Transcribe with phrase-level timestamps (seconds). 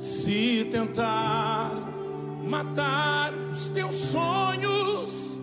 [0.00, 1.72] Se tentar
[2.48, 5.42] matar os teus sonhos,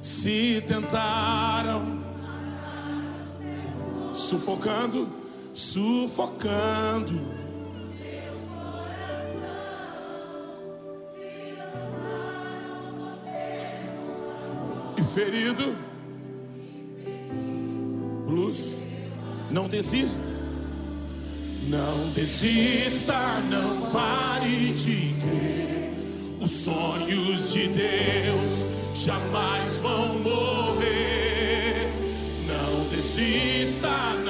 [0.00, 2.00] Se tentaram
[4.14, 5.08] sufocando,
[5.52, 7.45] sufocando.
[15.16, 15.74] ferido.
[18.28, 18.84] luz,
[19.50, 20.26] não desista.
[21.68, 25.90] Não desista, não pare de crer.
[26.38, 31.90] Os sonhos de Deus jamais vão morrer.
[32.46, 33.88] Não desista,
[34.22, 34.25] não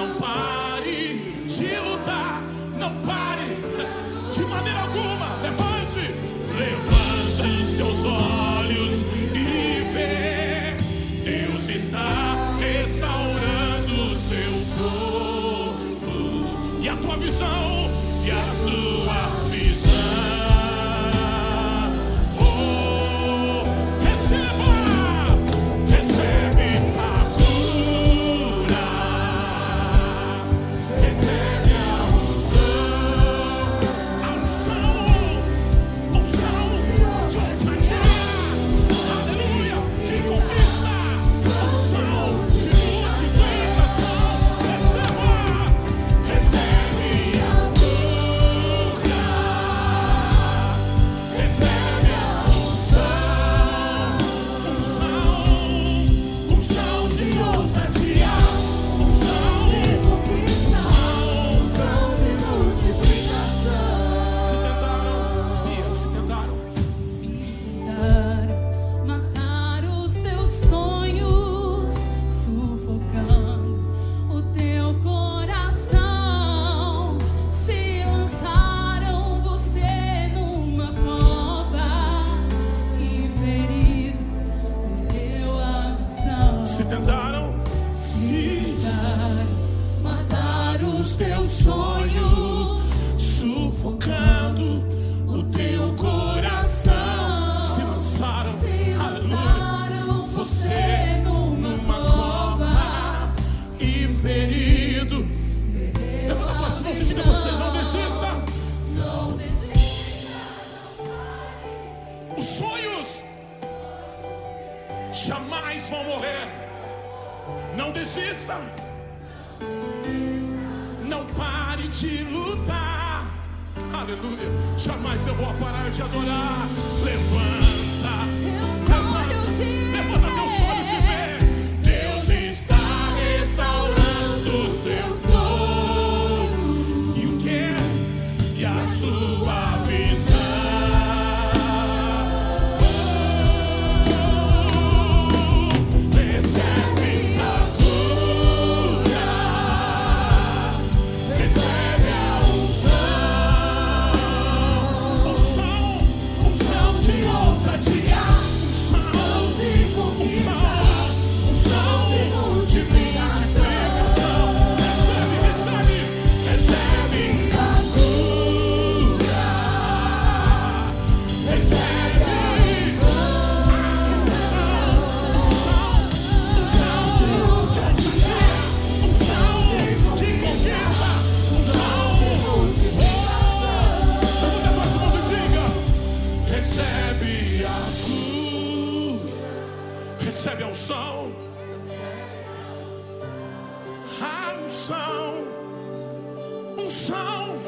[197.07, 197.63] unção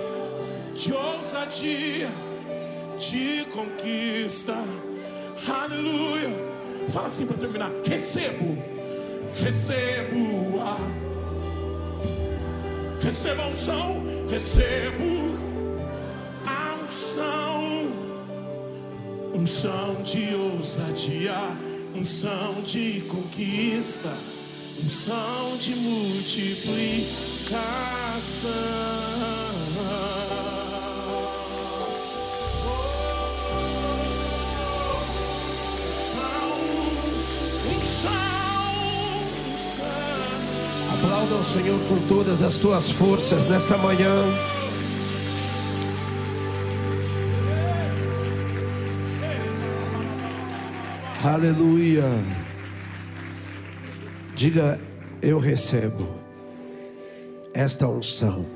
[0.75, 2.11] de ousadia,
[2.99, 4.56] de conquista.
[5.46, 6.35] Aleluia.
[6.88, 8.58] Fala assim para terminar: recebo,
[9.37, 10.76] recebo a.
[13.00, 15.38] recebo a unção, recebo
[16.44, 17.93] a unção,
[19.34, 21.56] unção de ousadia,
[21.94, 24.12] unção de conquista,
[24.82, 27.98] unção de multiplicar.
[40.93, 44.25] Aplauda o Senhor com todas as tuas forças nessa manhã.
[51.23, 52.05] Aleluia.
[54.35, 54.81] Diga,
[55.23, 56.18] eu recebo
[57.58, 58.46] esta unção.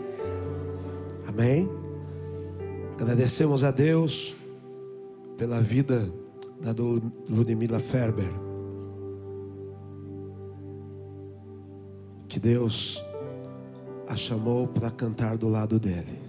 [1.27, 1.69] Amém?
[2.93, 4.33] Agradecemos a Deus
[5.37, 6.09] pela vida
[6.61, 8.31] da Lu- Ludmila Ferber.
[12.29, 13.03] Que Deus
[14.07, 16.21] a chamou para cantar do lado dele.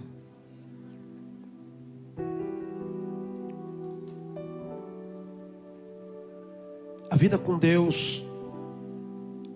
[7.08, 8.24] A vida com Deus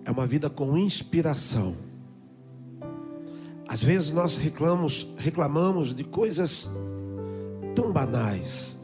[0.05, 1.88] é uma vida com inspiração.
[3.69, 6.67] Às vezes nós reclamamos, reclamamos de coisas
[7.75, 8.75] tão banais.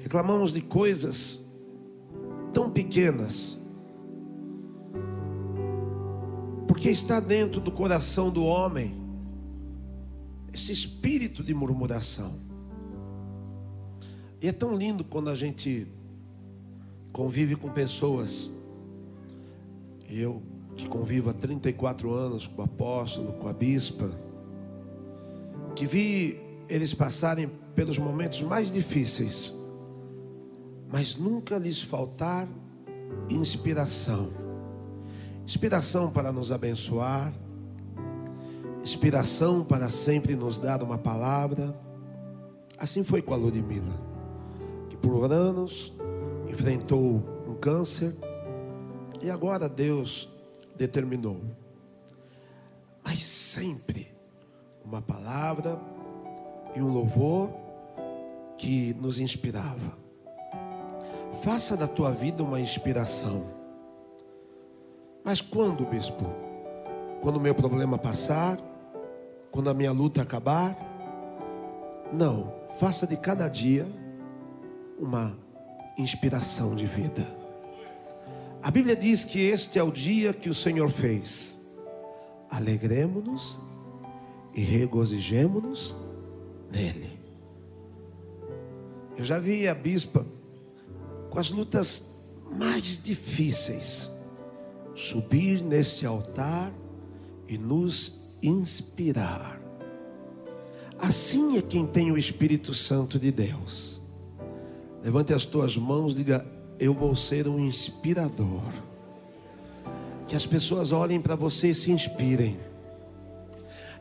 [0.00, 1.40] Reclamamos de coisas
[2.52, 3.58] tão pequenas.
[6.68, 8.94] Porque está dentro do coração do homem
[10.52, 12.34] esse espírito de murmuração.
[14.42, 15.86] E é tão lindo quando a gente
[17.14, 18.50] convive com pessoas.
[20.06, 20.42] Eu
[20.80, 24.10] que convivo há 34 anos com o apóstolo, com a bispa,
[25.74, 29.54] que vi eles passarem pelos momentos mais difíceis,
[30.90, 32.48] mas nunca lhes faltar
[33.28, 34.30] inspiração.
[35.44, 37.32] Inspiração para nos abençoar,
[38.82, 41.74] inspiração para sempre nos dar uma palavra.
[42.78, 44.00] Assim foi com a Ludmila,
[44.88, 45.92] que por anos
[46.48, 48.14] enfrentou um câncer
[49.22, 50.28] e agora Deus
[50.80, 51.42] determinou.
[53.04, 54.10] Mas sempre
[54.82, 55.78] uma palavra
[56.74, 57.50] e um louvor
[58.56, 59.98] que nos inspirava.
[61.42, 63.44] Faça da tua vida uma inspiração.
[65.22, 66.24] Mas quando, bispo?
[67.20, 68.58] Quando o meu problema passar?
[69.50, 70.74] Quando a minha luta acabar?
[72.10, 73.86] Não, faça de cada dia
[74.98, 75.36] uma
[75.98, 77.39] inspiração de vida.
[78.62, 81.58] A Bíblia diz que este é o dia que o Senhor fez.
[82.50, 83.60] Alegremos-nos
[84.54, 85.96] e regozijemos-nos
[86.70, 87.18] nele.
[89.16, 90.26] Eu já vi a bispa
[91.30, 92.04] com as lutas
[92.50, 94.10] mais difíceis
[94.94, 96.72] subir nesse altar
[97.48, 99.60] e nos inspirar.
[100.98, 104.02] Assim é quem tem o Espírito Santo de Deus.
[105.02, 106.46] Levante as tuas mãos, diga:
[106.80, 108.72] Eu vou ser um inspirador.
[110.26, 112.58] Que as pessoas olhem para você e se inspirem.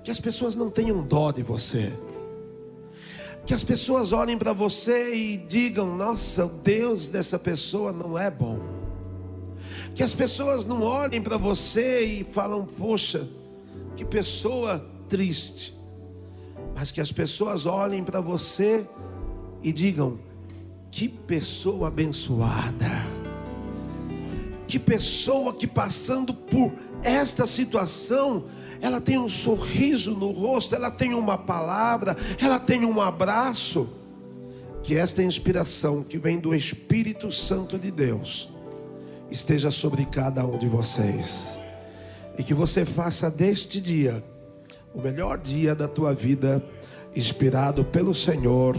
[0.01, 1.91] Que as pessoas não tenham dó de você.
[3.45, 8.31] Que as pessoas olhem para você e digam: Nossa, o Deus dessa pessoa não é
[8.31, 8.59] bom.
[9.93, 13.27] Que as pessoas não olhem para você e falam: Poxa,
[13.97, 15.77] que pessoa triste.
[16.73, 18.87] Mas que as pessoas olhem para você
[19.61, 20.28] e digam:
[20.91, 23.06] Que pessoa abençoada.
[24.68, 28.45] Que pessoa que passando por esta situação,
[28.81, 33.89] ela tem um sorriso no rosto, ela tem uma palavra, ela tem um abraço.
[34.83, 38.50] Que esta inspiração que vem do Espírito Santo de Deus
[39.30, 41.57] esteja sobre cada um de vocês.
[42.38, 44.24] E que você faça deste dia
[44.94, 46.63] o melhor dia da tua vida,
[47.15, 48.75] inspirado pelo Senhor,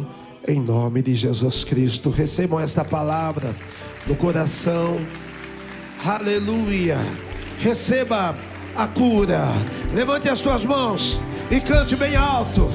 [0.51, 2.11] em nome de Jesus Cristo.
[2.11, 3.55] Recebam esta palavra
[4.07, 5.01] no coração.
[6.05, 6.99] Aleluia.
[7.59, 8.37] Receba
[8.77, 9.45] a cura.
[9.95, 12.69] Levante as tuas mãos e cante bem alto.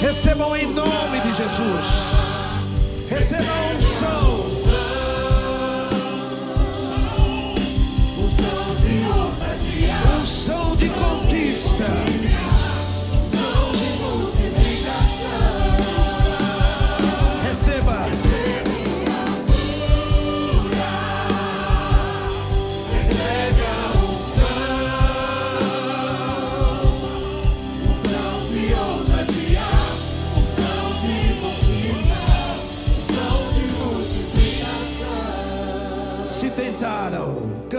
[0.00, 1.86] Recebam em nome de Jesus.
[3.08, 4.44] Receba a unção.
[10.20, 12.13] Unção de conquista.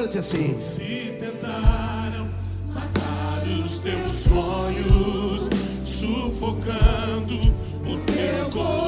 [0.06, 0.60] Cante assim.
[0.60, 2.30] Se tentaram
[2.68, 5.50] matar os teus sonhos,
[5.84, 7.36] sufocando
[7.86, 8.85] o teu coração,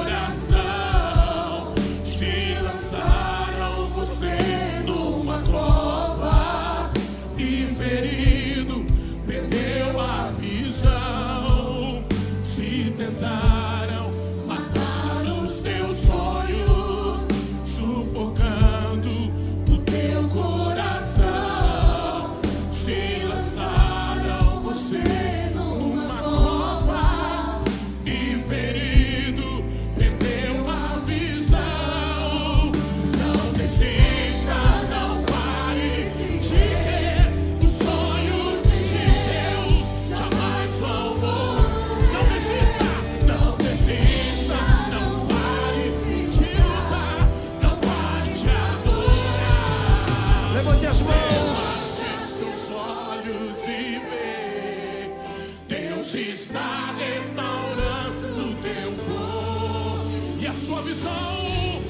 [56.94, 61.82] restaurando o teu fogo e a sua visão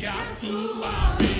[0.00, 1.33] e a sua visão.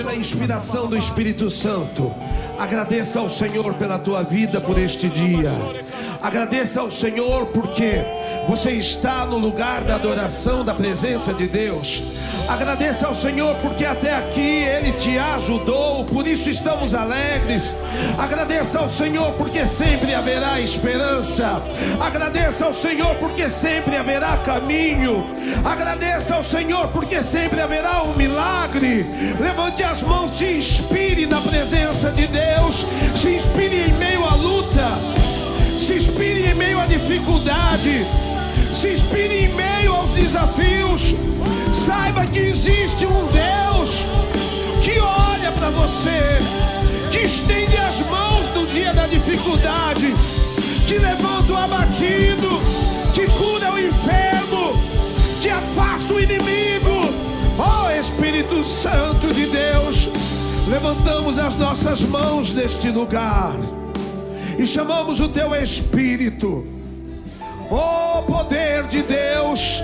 [0.00, 2.10] Pela inspiração do Espírito Santo,
[2.58, 5.50] agradeça ao Senhor pela tua vida por este dia.
[6.22, 8.02] Agradeça ao Senhor porque
[8.48, 12.02] você está no lugar da adoração, da presença de Deus.
[12.50, 17.76] Agradeça ao Senhor porque até aqui Ele te ajudou, por isso estamos alegres.
[18.18, 21.62] Agradeça ao Senhor porque sempre haverá esperança.
[22.00, 25.24] Agradeça ao Senhor porque sempre haverá caminho.
[25.64, 29.06] Agradeça ao Senhor porque sempre haverá um milagre.
[29.38, 34.98] Levante as mãos, se inspire na presença de Deus, se inspire em meio à luta,
[35.78, 38.04] se inspire em meio à dificuldade,
[38.72, 41.14] se inspire em meio aos desafios.
[41.72, 44.06] Saiba que existe um Deus
[44.82, 46.38] que olha para você,
[47.10, 50.14] que estende as mãos no dia da dificuldade,
[50.86, 52.60] que levanta o abatido,
[53.14, 54.72] que cura o enfermo,
[55.42, 57.12] que afasta o inimigo.
[57.58, 60.08] Ó Espírito Santo de Deus,
[60.68, 63.54] levantamos as nossas mãos neste lugar
[64.58, 66.79] e chamamos o teu Espírito.
[67.70, 69.82] Ó poder de Deus,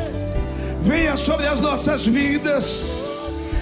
[0.83, 2.83] venha sobre as nossas vidas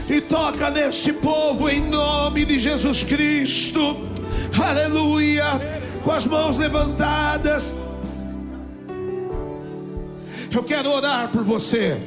[0.08, 4.08] e toca neste povo em nome de Jesus Cristo.
[4.62, 5.44] Aleluia.
[6.02, 7.74] Com as mãos levantadas.
[10.50, 12.00] Eu quero orar por você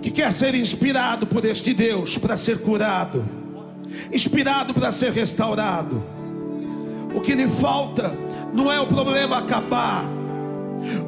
[0.00, 3.24] que quer ser inspirado por este Deus para ser curado,
[4.12, 6.02] inspirado para ser restaurado.
[7.14, 8.14] O que lhe falta
[8.52, 10.17] não é o problema acabar.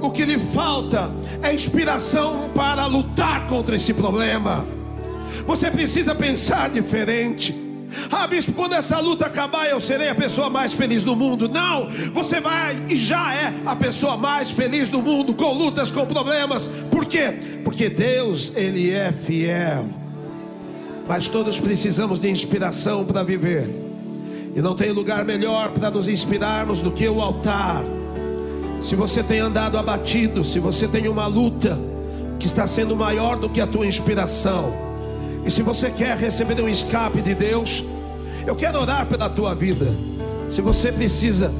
[0.00, 1.10] O que lhe falta
[1.42, 4.66] é inspiração para lutar contra esse problema.
[5.46, 7.54] Você precisa pensar diferente.
[8.10, 11.48] Ah, bispo, quando essa luta acabar, eu serei a pessoa mais feliz do mundo.
[11.48, 16.06] Não, você vai e já é a pessoa mais feliz do mundo, com lutas, com
[16.06, 16.68] problemas.
[16.90, 17.34] Por quê?
[17.64, 19.86] Porque Deus, Ele é fiel.
[21.08, 23.68] Mas todos precisamos de inspiração para viver.
[24.54, 27.82] E não tem lugar melhor para nos inspirarmos do que o altar.
[28.80, 31.78] Se você tem andado abatido, se você tem uma luta
[32.38, 34.72] que está sendo maior do que a tua inspiração,
[35.44, 37.84] e se você quer receber um escape de Deus,
[38.46, 39.86] eu quero orar pela tua vida.
[40.48, 41.52] Se você precisa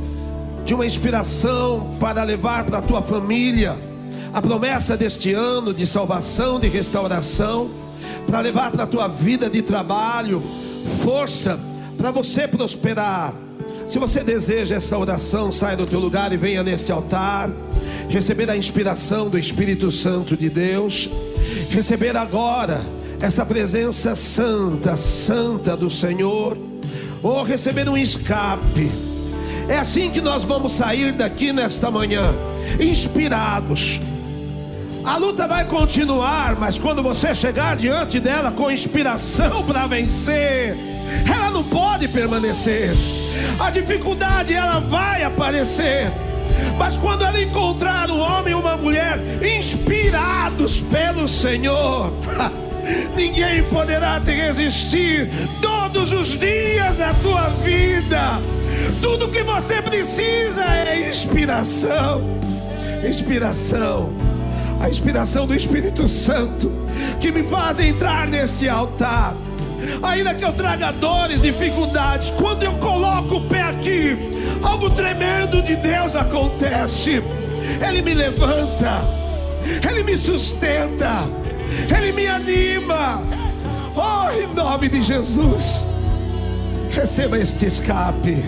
[0.65, 3.77] de uma inspiração para levar para a tua família
[4.33, 7.71] a promessa deste ano de salvação, de restauração,
[8.27, 10.43] para levar para a tua vida de trabalho,
[11.03, 11.59] força
[11.99, 13.35] para você prosperar.
[13.91, 17.51] Se você deseja essa oração, saia do teu lugar e venha neste altar,
[18.09, 21.11] receber a inspiração do Espírito Santo de Deus,
[21.71, 22.83] receber agora
[23.21, 26.57] essa presença santa, santa do Senhor,
[27.21, 28.93] ou receber um escape.
[29.69, 32.33] É assim que nós vamos sair daqui nesta manhã,
[32.79, 34.01] inspirados.
[35.03, 40.77] A luta vai continuar, mas quando você chegar diante dela com inspiração para vencer,
[41.33, 42.91] ela não pode permanecer.
[43.59, 46.11] A dificuldade ela vai aparecer.
[46.79, 49.19] Mas quando ela encontrar um homem e uma mulher
[49.59, 52.13] inspirados pelo Senhor,
[53.15, 55.29] ninguém poderá te resistir
[55.61, 58.41] todos os dias da tua vida.
[59.01, 62.23] Tudo que você precisa é inspiração.
[63.07, 64.13] Inspiração.
[64.81, 66.73] A inspiração do Espírito Santo
[67.21, 69.35] que me faz entrar nesse altar.
[70.03, 74.17] Ainda que eu traga dores, dificuldades, quando eu coloco o pé aqui,
[74.63, 77.23] algo tremendo de Deus acontece.
[77.87, 79.03] Ele me levanta,
[79.89, 81.25] Ele me sustenta,
[81.97, 83.23] Ele me anima.
[83.97, 85.87] Oh, em nome de Jesus,
[86.91, 88.45] receba este escape.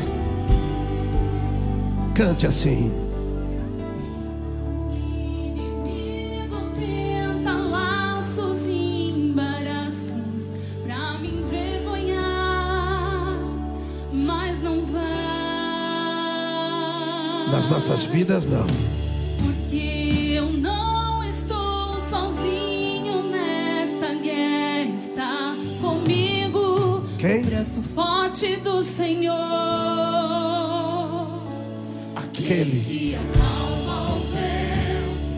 [2.15, 3.01] Cante assim.
[17.73, 18.67] nossas vidas, não.
[19.38, 27.02] Porque eu não estou sozinho nesta guerra, está comigo.
[27.19, 27.41] Quem?
[27.41, 29.33] O braço forte do Senhor.
[32.14, 35.31] Aquele que acalma o vento,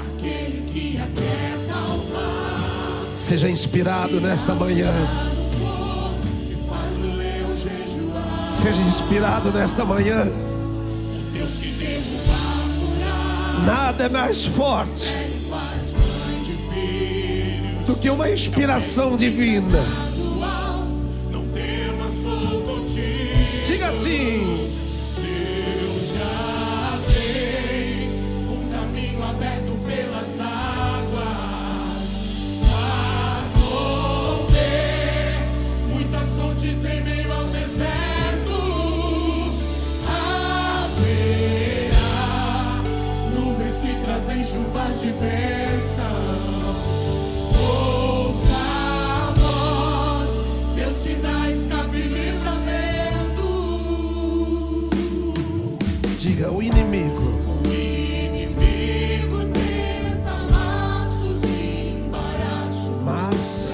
[0.00, 3.12] aquele que aquieta o mar.
[3.14, 4.92] Seja inspirado nesta manhã.
[8.50, 10.47] Seja inspirado nesta manhã.
[13.68, 15.14] Nada é mais forte
[17.86, 19.84] do que uma inspiração divina.
[23.66, 24.67] Diga assim.
[63.08, 63.67] mas.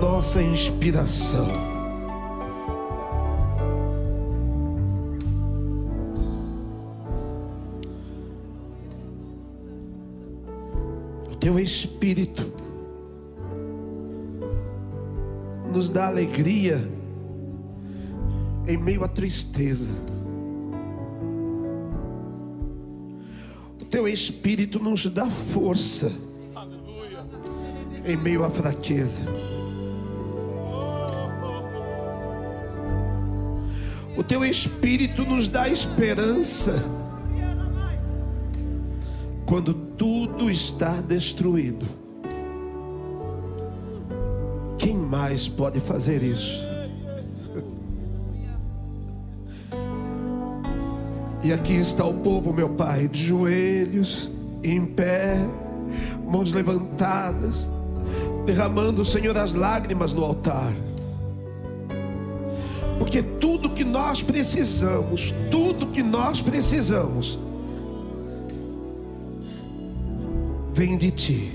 [0.00, 1.46] nossa inspiração.
[11.30, 12.50] O teu Espírito
[15.70, 16.80] nos dá alegria
[18.66, 19.92] em meio à tristeza.
[23.80, 26.10] O teu Espírito nos dá força
[28.04, 29.49] em meio à fraqueza.
[34.30, 36.84] Teu Espírito nos dá esperança
[39.44, 41.84] quando tudo está destruído.
[44.78, 46.64] Quem mais pode fazer isso?
[51.42, 54.30] E aqui está o povo, meu Pai, de joelhos,
[54.62, 55.38] em pé,
[56.24, 57.68] mãos levantadas,
[58.46, 60.72] derramando, Senhor, as lágrimas no altar.
[62.96, 63.49] Porque tudo
[63.80, 67.38] que nós precisamos, tudo que nós precisamos,
[70.70, 71.50] vem de Ti.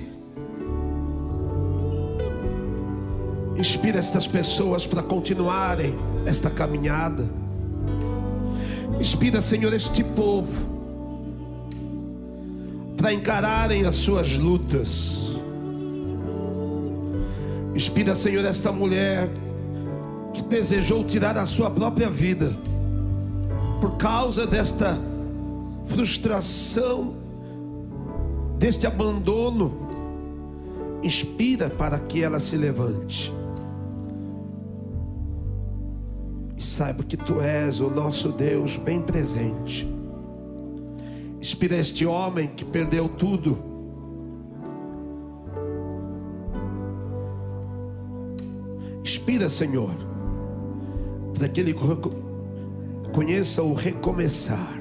[3.55, 5.93] Inspira estas pessoas para continuarem
[6.25, 7.29] esta caminhada.
[8.99, 10.65] Inspira, Senhor, este povo
[12.97, 15.29] para encararem as suas lutas.
[17.75, 19.29] Inspira, Senhor, esta mulher
[20.49, 22.55] desejou tirar a sua própria vida
[23.81, 24.97] por causa desta
[25.88, 27.13] frustração,
[28.58, 29.86] deste abandono.
[31.03, 33.31] Inspira para que ela se levante.
[36.58, 39.88] E saiba que tu és o nosso Deus bem presente.
[41.39, 43.60] Inspira este homem que perdeu tudo.
[49.03, 49.93] Inspira, Senhor,
[51.38, 51.62] para que
[53.13, 54.80] conheça o recomeçar.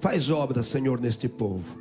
[0.00, 1.78] Faz obra, Senhor, neste povo.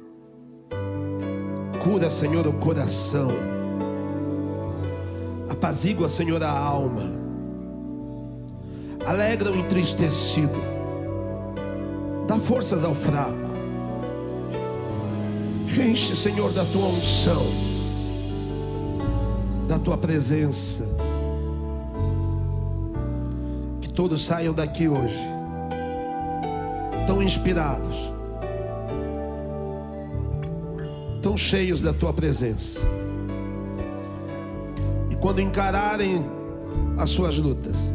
[1.84, 3.32] Cura, Senhor, o coração.
[5.50, 7.04] Apazigua, Senhor, a alma.
[9.06, 10.58] Alegra o entristecido.
[12.28, 13.44] Dá forças ao fraco.
[15.68, 17.42] Enche, Senhor, da tua unção,
[19.68, 20.86] da tua presença.
[23.82, 25.20] Que todos saiam daqui hoje,
[27.06, 27.96] tão inspirados,
[31.22, 32.82] tão cheios da tua presença.
[35.10, 36.24] E quando encararem
[36.98, 37.94] as suas lutas,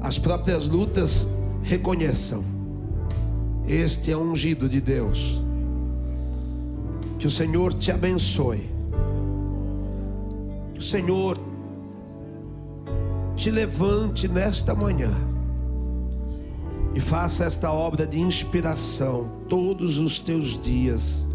[0.00, 1.28] as próprias lutas
[1.62, 2.44] reconheçam:
[3.68, 5.42] este é um ungido de Deus.
[7.18, 8.77] Que o Senhor te abençoe.
[10.78, 11.36] O Senhor
[13.36, 15.10] te levante nesta manhã
[16.94, 21.26] e faça esta obra de inspiração todos os teus dias,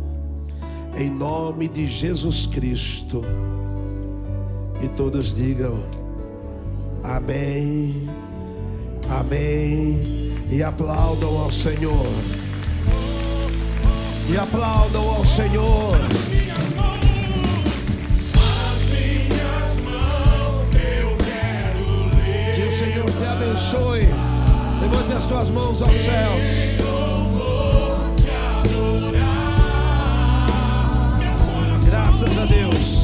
[0.98, 3.22] em nome de Jesus Cristo.
[4.82, 5.78] E todos digam
[7.04, 8.08] Amém,
[9.10, 12.08] Amém, e aplaudam ao Senhor.
[14.30, 16.23] E aplaudam ao Senhor.
[23.54, 24.08] Abençoe.
[24.82, 26.74] Levante as tuas mãos aos céus.
[31.86, 33.03] Graças a Deus.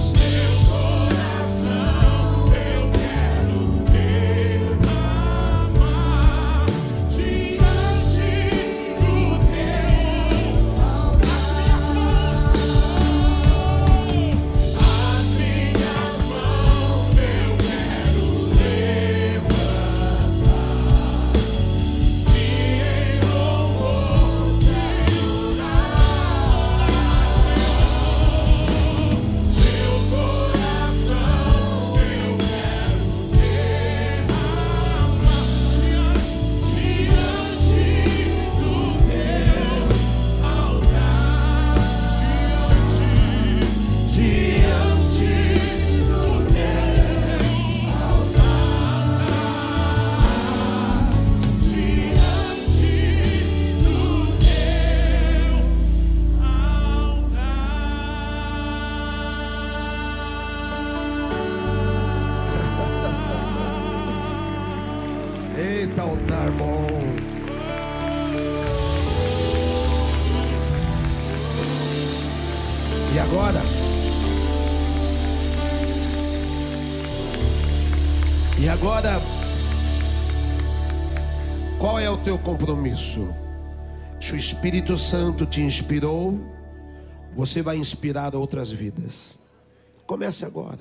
[65.60, 66.88] Eita, altar bom.
[73.14, 73.60] E agora?
[78.58, 79.20] E agora?
[81.78, 83.28] Qual é o teu compromisso?
[84.22, 86.40] Se o Espírito Santo te inspirou,
[87.36, 89.38] você vai inspirar outras vidas.
[90.08, 90.80] Comece agora.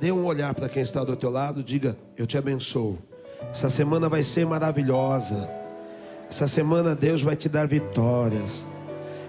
[0.00, 2.98] Dê um olhar para quem está do teu lado, diga: Eu te abençoo.
[3.50, 5.48] Essa semana vai ser maravilhosa.
[6.30, 8.66] Essa semana Deus vai te dar vitórias.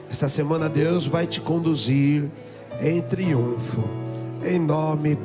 [0.10, 2.26] Essa semana Deus vai te conduzir
[2.82, 3.84] em triunfo.
[4.44, 5.18] Em nome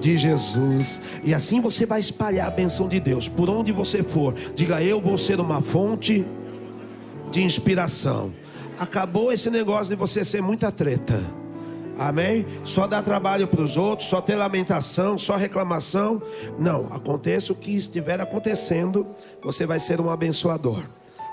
[0.00, 1.02] de Jesus.
[1.22, 4.34] E assim você vai espalhar a benção de Deus por onde você for.
[4.54, 6.24] Diga: Eu vou ser uma fonte
[7.30, 8.32] de inspiração.
[8.78, 11.39] Acabou esse negócio de você ser muita treta.
[11.98, 12.46] Amém?
[12.64, 16.22] Só dar trabalho para os outros, só ter lamentação, só reclamação.
[16.58, 19.06] Não, aconteça o que estiver acontecendo,
[19.42, 20.82] você vai ser um abençoador.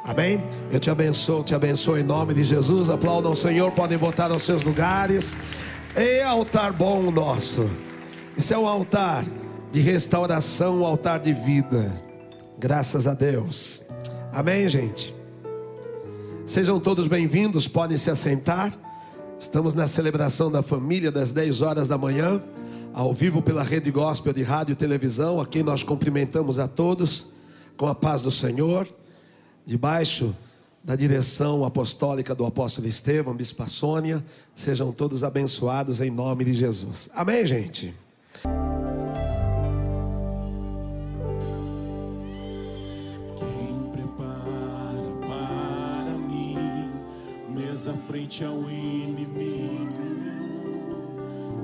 [0.04, 0.42] Amém?
[0.72, 2.90] Eu te abençoo, te abençoo em nome de Jesus.
[2.90, 5.36] Aplaudam o Senhor, podem voltar aos seus lugares.
[5.96, 7.70] E altar bom nosso.
[8.38, 9.26] Esse é um altar
[9.72, 11.92] de restauração, um altar de vida.
[12.58, 13.84] Graças a Deus.
[14.32, 15.14] Amém, gente?
[16.46, 18.72] Sejam todos bem-vindos, podem se assentar.
[19.40, 22.42] Estamos na celebração da família das 10 horas da manhã,
[22.92, 25.40] ao vivo pela Rede Gospel de Rádio e Televisão.
[25.40, 27.28] Aqui nós cumprimentamos a todos
[27.78, 28.88] com a paz do Senhor,
[29.64, 30.36] debaixo
[30.84, 34.26] da direção apostólica do apóstolo Estevão, Bispa Sônia.
[34.56, 37.08] Sejam todos abençoados em nome de Jesus.
[37.14, 37.94] Amém, gente?
[47.88, 49.94] Mesa frente ao inimigo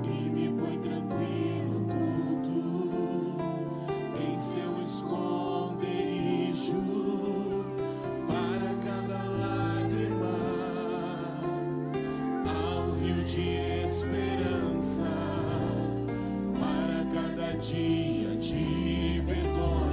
[0.04, 3.36] e me põe tranquilo culto.
[4.18, 6.72] Em seu esconderijo
[8.26, 10.38] para cada lágrima
[12.46, 15.04] ao rio de esperança.
[16.58, 19.83] Para cada dia de vergonha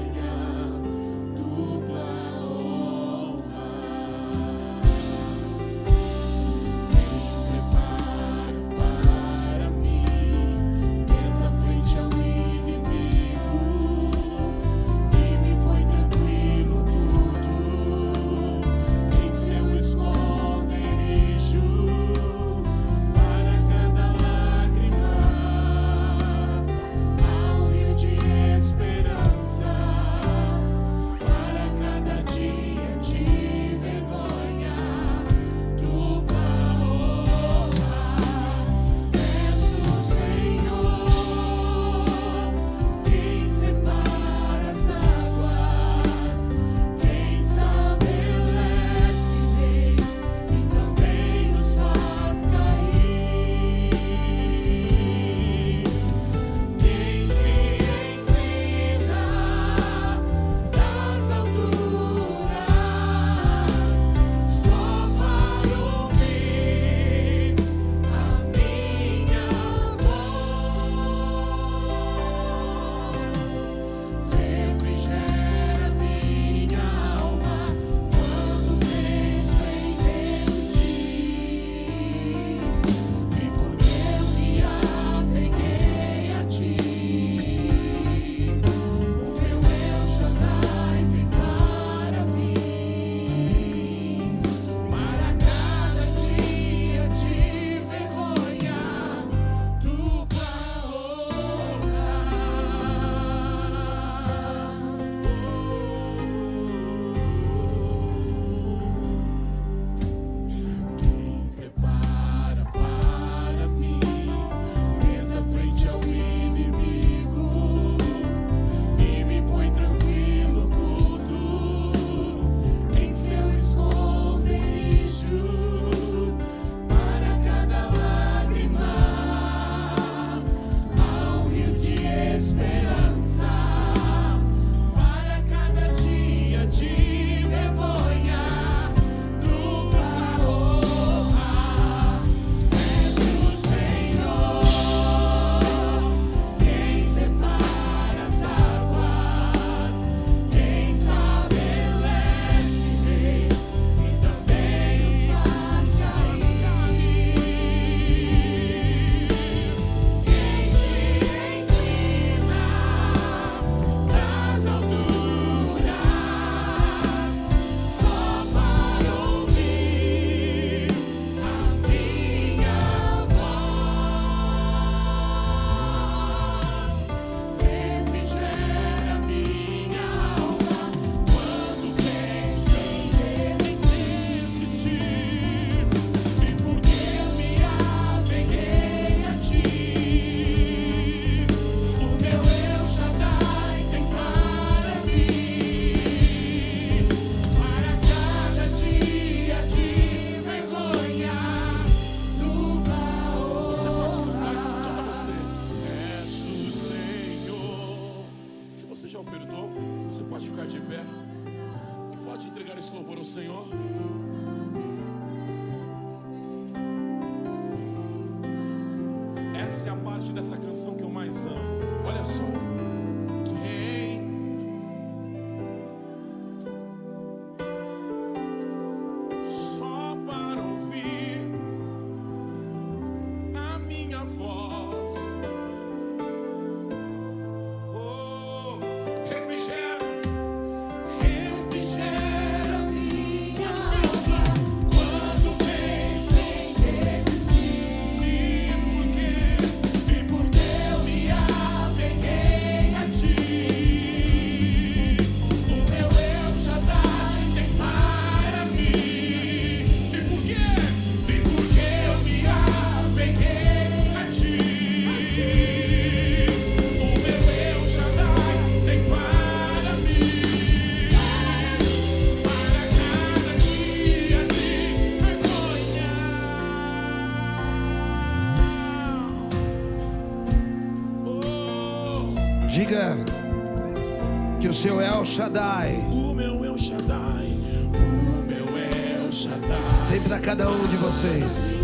[285.31, 285.95] Shaddai.
[286.11, 287.47] O meu El Shaddai,
[287.87, 291.79] o meu El Shaddai, tem para cada um de vocês.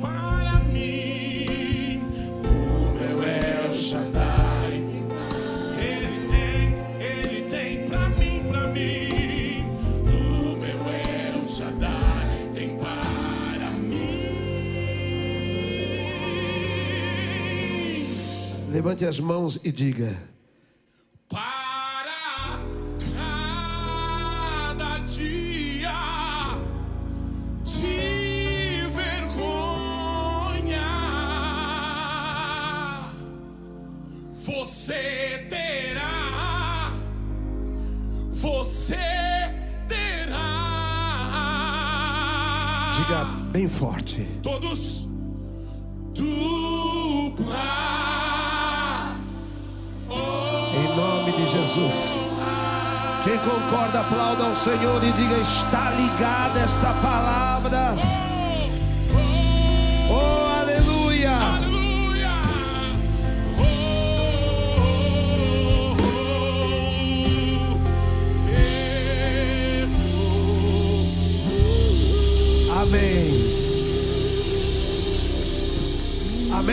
[0.00, 2.02] para mim,
[2.42, 4.84] o meu El Shaddai,
[5.78, 9.66] ele tem, ele tem para mim, para mim,
[10.02, 12.50] o meu El Shaddai.
[12.52, 14.18] Tem para mim.
[18.72, 20.29] Levante as mãos e diga: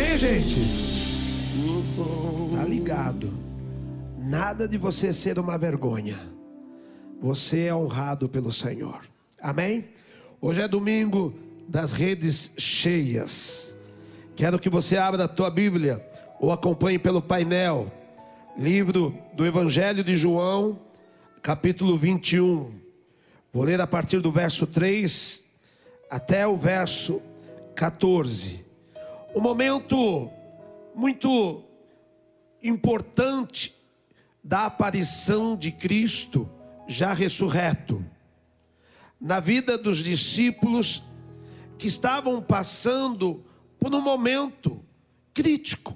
[0.08, 0.62] Amém, gente?
[2.56, 3.34] Tá ligado.
[4.18, 6.18] Nada de você ser uma vergonha.
[7.22, 9.02] Você é honrado pelo Senhor.
[9.42, 9.90] Amém?
[10.40, 11.34] Hoje é domingo
[11.68, 13.78] das redes cheias.
[14.34, 16.02] Quero que você abra a tua Bíblia
[16.40, 17.92] ou acompanhe pelo painel.
[18.58, 20.80] Livro do Evangelho de João,
[21.44, 22.72] capítulo 21.
[23.52, 25.44] Vou ler a partir do verso 3
[26.10, 27.22] até o verso
[27.76, 28.67] 14.
[29.38, 30.32] Um momento
[30.96, 31.64] muito
[32.64, 33.76] importante
[34.44, 36.50] da aparição de Cristo
[36.88, 38.04] já ressurreto
[39.22, 41.04] na vida dos discípulos
[41.78, 43.46] que estavam passando
[43.78, 44.84] por um momento
[45.36, 45.96] crítico.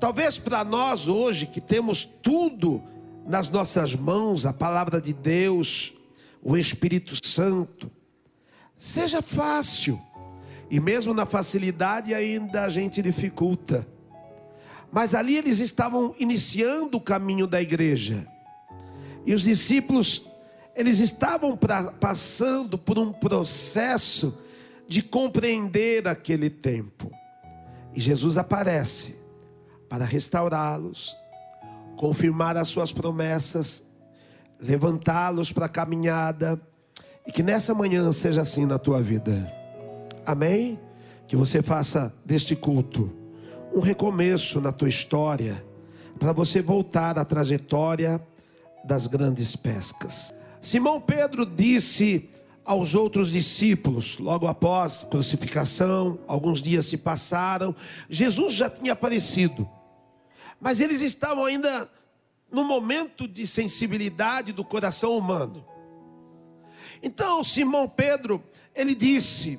[0.00, 2.82] Talvez para nós hoje que temos tudo
[3.26, 5.92] nas nossas mãos, a palavra de Deus,
[6.42, 7.92] o Espírito Santo,
[8.78, 10.00] seja fácil.
[10.72, 13.86] E mesmo na facilidade ainda a gente dificulta.
[14.90, 18.26] Mas ali eles estavam iniciando o caminho da igreja.
[19.26, 20.26] E os discípulos,
[20.74, 24.38] eles estavam pra, passando por um processo
[24.88, 27.12] de compreender aquele tempo.
[27.94, 29.16] E Jesus aparece
[29.90, 31.14] para restaurá-los,
[31.98, 33.84] confirmar as suas promessas,
[34.58, 36.58] levantá-los para a caminhada.
[37.26, 39.60] E que nessa manhã seja assim na tua vida.
[40.24, 40.78] Amém?
[41.26, 43.22] Que você faça deste culto
[43.74, 45.64] um recomeço na tua história,
[46.18, 48.22] para você voltar à trajetória
[48.84, 50.32] das grandes pescas.
[50.60, 52.28] Simão Pedro disse
[52.64, 57.74] aos outros discípulos, logo após a crucificação, alguns dias se passaram,
[58.08, 59.68] Jesus já tinha aparecido,
[60.60, 61.90] mas eles estavam ainda
[62.50, 65.64] no momento de sensibilidade do coração humano.
[67.02, 68.44] Então, Simão Pedro,
[68.74, 69.58] ele disse,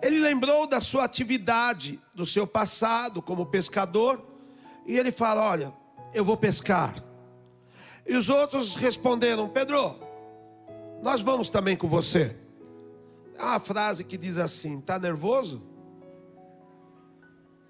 [0.00, 4.24] ele lembrou da sua atividade, do seu passado como pescador,
[4.86, 5.72] e ele fala: Olha,
[6.14, 6.94] eu vou pescar.
[8.06, 9.98] E os outros responderam: Pedro,
[11.02, 12.36] nós vamos também com você.
[13.38, 15.62] Há uma frase que diz assim: Está nervoso?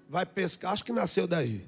[0.07, 0.73] Vai pescar.
[0.73, 1.67] Acho que nasceu daí.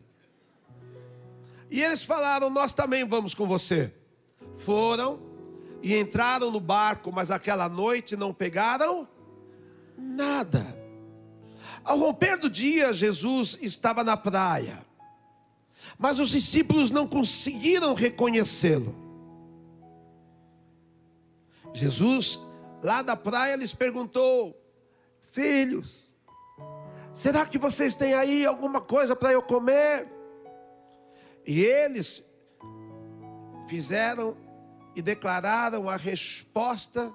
[1.72, 3.94] E eles falaram: Nós também vamos com você.
[4.58, 5.20] Foram,
[5.82, 9.08] e entraram no barco, mas aquela noite não pegaram
[10.02, 10.66] nada.
[11.84, 14.86] Ao romper do dia, Jesus estava na praia,
[15.98, 18.96] mas os discípulos não conseguiram reconhecê-lo.
[21.74, 22.40] Jesus,
[22.84, 24.56] lá da praia, lhes perguntou:
[25.22, 26.14] Filhos,
[27.14, 30.08] será que vocês têm aí alguma coisa para eu comer?
[31.46, 32.24] E eles
[33.68, 34.38] fizeram
[34.96, 37.14] e declararam a resposta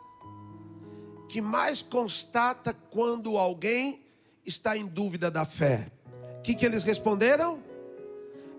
[1.29, 4.01] que mais constata quando alguém
[4.45, 5.91] está em dúvida da fé.
[6.39, 7.59] O que, que eles responderam?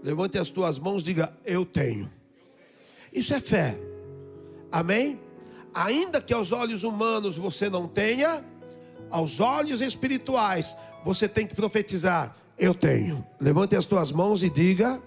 [0.04, 2.12] Levante as tuas mãos, diga: Eu tenho.
[3.12, 3.80] Isso é fé.
[4.72, 5.20] Amém?
[5.74, 8.44] Ainda que aos olhos humanos você não tenha,
[9.10, 13.26] aos olhos espirituais você tem que profetizar: Eu tenho.
[13.40, 15.02] Levante as tuas mãos e diga: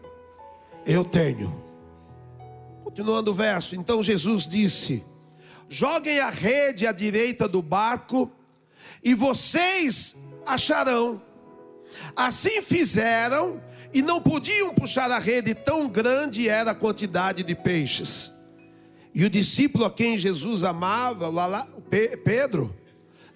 [0.86, 1.62] Eu tenho.
[2.82, 5.04] Continuando o verso, então Jesus disse:
[5.72, 8.28] Joguem a rede à direita do barco
[9.04, 11.22] e vocês acharão.
[12.16, 13.62] Assim fizeram
[13.94, 18.34] e não podiam puxar a rede, tão grande era a quantidade de peixes.
[19.14, 22.76] E o discípulo a quem Jesus amava, lá, lá, Pe- Pedro,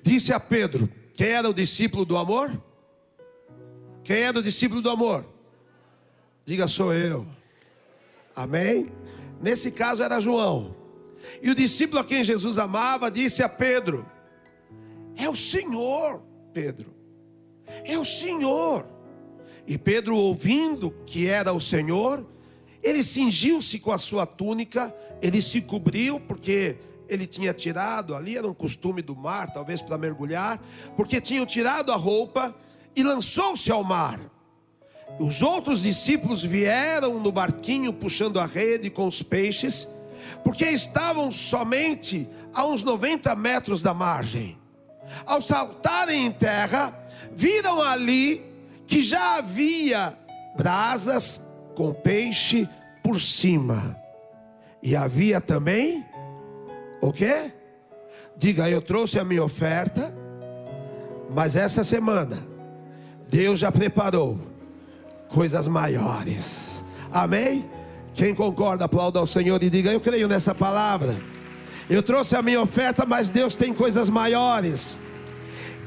[0.02, 2.60] disse a Pedro: Quem era o discípulo do amor?
[4.02, 5.24] Quem era o discípulo do amor?
[6.44, 7.26] Diga, sou eu.
[8.34, 8.90] Amém?
[9.40, 10.82] Nesse caso era João.
[11.42, 14.06] E o discípulo a quem Jesus amava disse a Pedro:
[15.16, 16.22] É o Senhor,
[16.52, 16.94] Pedro.
[17.84, 18.86] É o Senhor.
[19.66, 22.26] E Pedro, ouvindo que era o Senhor,
[22.82, 26.76] ele cingiu-se com a sua túnica, ele se cobriu, porque
[27.08, 30.62] ele tinha tirado, ali era um costume do mar, talvez para mergulhar,
[30.96, 32.54] porque tinham tirado a roupa
[32.94, 34.20] e lançou-se ao mar.
[35.18, 39.88] Os outros discípulos vieram no barquinho puxando a rede com os peixes,
[40.42, 44.58] porque estavam somente a uns 90 metros da margem.
[45.26, 46.92] Ao saltarem em terra,
[47.32, 48.44] viram ali
[48.86, 50.16] que já havia
[50.56, 51.44] brasas
[51.74, 52.68] com peixe
[53.02, 53.96] por cima.
[54.82, 56.04] E havia também
[57.00, 57.52] o quê?
[58.36, 60.14] Diga, eu trouxe a minha oferta,
[61.30, 62.38] mas essa semana
[63.28, 64.38] Deus já preparou
[65.28, 66.84] coisas maiores.
[67.12, 67.68] Amém?
[68.14, 71.20] Quem concorda, aplauda ao Senhor e diga: Eu creio nessa palavra.
[71.90, 75.00] Eu trouxe a minha oferta, mas Deus tem coisas maiores.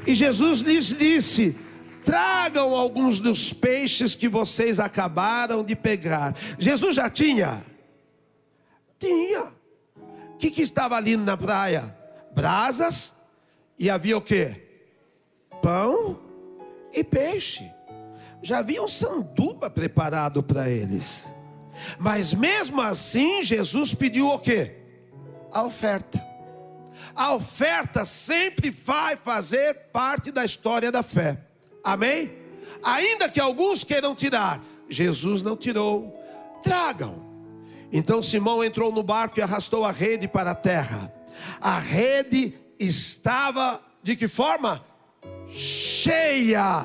[0.06, 1.56] E Jesus lhes disse:
[2.04, 6.36] Tragam alguns dos peixes que vocês acabaram de pegar.
[6.58, 7.64] Jesus já tinha?
[8.98, 9.44] Tinha.
[10.34, 11.96] O que, que estava ali na praia?
[12.34, 13.16] Brasas
[13.78, 14.54] e havia o que?
[15.62, 16.20] Pão
[16.92, 17.70] e peixe.
[18.42, 21.28] Já havia um sanduba preparado para eles.
[21.98, 24.72] Mas mesmo assim, Jesus pediu o que?
[25.52, 26.26] A oferta.
[27.14, 31.38] A oferta sempre vai fazer parte da história da fé.
[31.82, 32.32] Amém?
[32.82, 36.14] Ainda que alguns queiram tirar, Jesus não tirou.
[36.62, 37.26] Tragam.
[37.92, 41.12] Então Simão entrou no barco e arrastou a rede para a terra.
[41.60, 44.84] A rede estava de que forma?
[45.50, 46.84] Cheia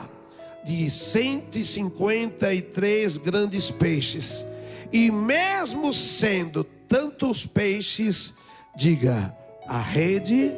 [0.63, 4.47] de 153 grandes peixes.
[4.93, 8.35] E mesmo sendo tantos peixes,
[8.77, 9.35] diga,
[9.67, 10.51] a rede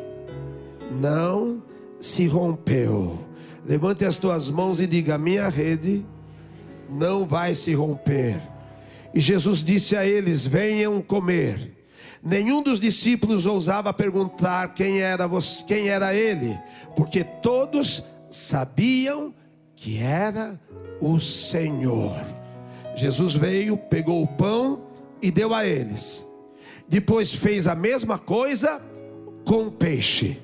[0.99, 1.63] não
[2.01, 3.17] se rompeu.
[3.65, 6.05] Levante as tuas mãos e diga: minha rede
[6.89, 8.41] não vai se romper.
[9.13, 11.73] E Jesus disse a eles: venham comer.
[12.21, 16.59] Nenhum dos discípulos ousava perguntar quem era, você, quem era ele,
[16.95, 19.33] porque todos sabiam
[19.75, 20.59] que era
[20.99, 22.44] o Senhor.
[22.95, 24.87] Jesus veio, pegou o pão
[25.21, 26.25] e deu a eles.
[26.87, 28.81] Depois fez a mesma coisa
[29.43, 30.41] com o peixe.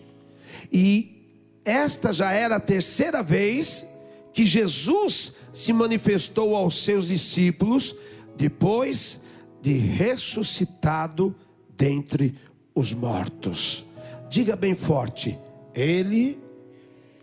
[0.71, 1.21] E
[1.63, 3.87] esta já era a terceira vez
[4.33, 7.95] que Jesus se manifestou aos seus discípulos
[8.35, 9.21] depois
[9.61, 11.35] de ressuscitado
[11.77, 12.35] dentre
[12.73, 13.85] os mortos.
[14.29, 15.37] Diga bem forte:
[15.73, 16.39] Ele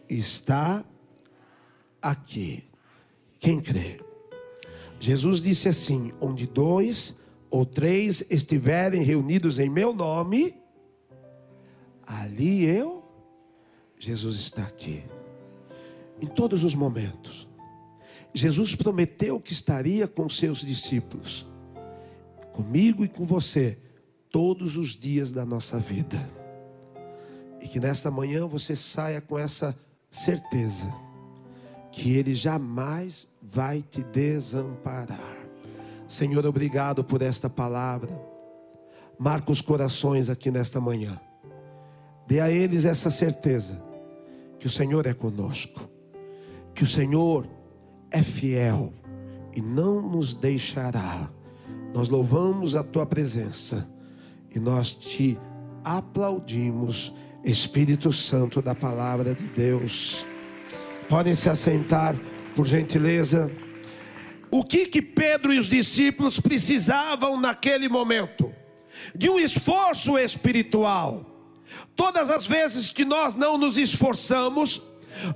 [0.09, 0.85] está
[2.01, 2.65] aqui.
[3.41, 4.08] Quem crê?
[5.01, 7.17] Jesus disse assim: onde dois
[7.51, 10.55] ou três estiverem reunidos em meu nome,
[12.07, 13.05] ali eu,
[13.99, 15.03] Jesus está aqui.
[16.21, 17.49] Em todos os momentos.
[18.35, 21.47] Jesus prometeu que estaria com seus discípulos,
[22.53, 23.79] comigo e com você,
[24.31, 26.29] todos os dias da nossa vida.
[27.61, 29.77] E que nesta manhã você saia com essa
[30.11, 30.93] certeza
[31.91, 35.37] que Ele jamais vai te desamparar.
[36.07, 38.11] Senhor, obrigado por esta palavra.
[39.19, 41.21] marca os corações aqui nesta manhã.
[42.27, 43.83] Dê a eles essa certeza
[44.59, 45.89] que o Senhor é conosco,
[46.73, 47.49] que o Senhor
[48.13, 48.93] é fiel
[49.53, 51.29] e não nos deixará.
[51.93, 53.89] Nós louvamos a tua presença
[54.55, 55.37] e nós te
[55.83, 57.13] aplaudimos,
[57.45, 60.25] Espírito Santo da palavra de Deus.
[61.09, 62.15] Podem se assentar,
[62.59, 63.49] por gentileza.
[64.51, 68.53] O que que Pedro e os discípulos precisavam naquele momento?
[69.15, 71.25] De um esforço espiritual.
[71.95, 74.83] Todas as vezes que nós não nos esforçamos,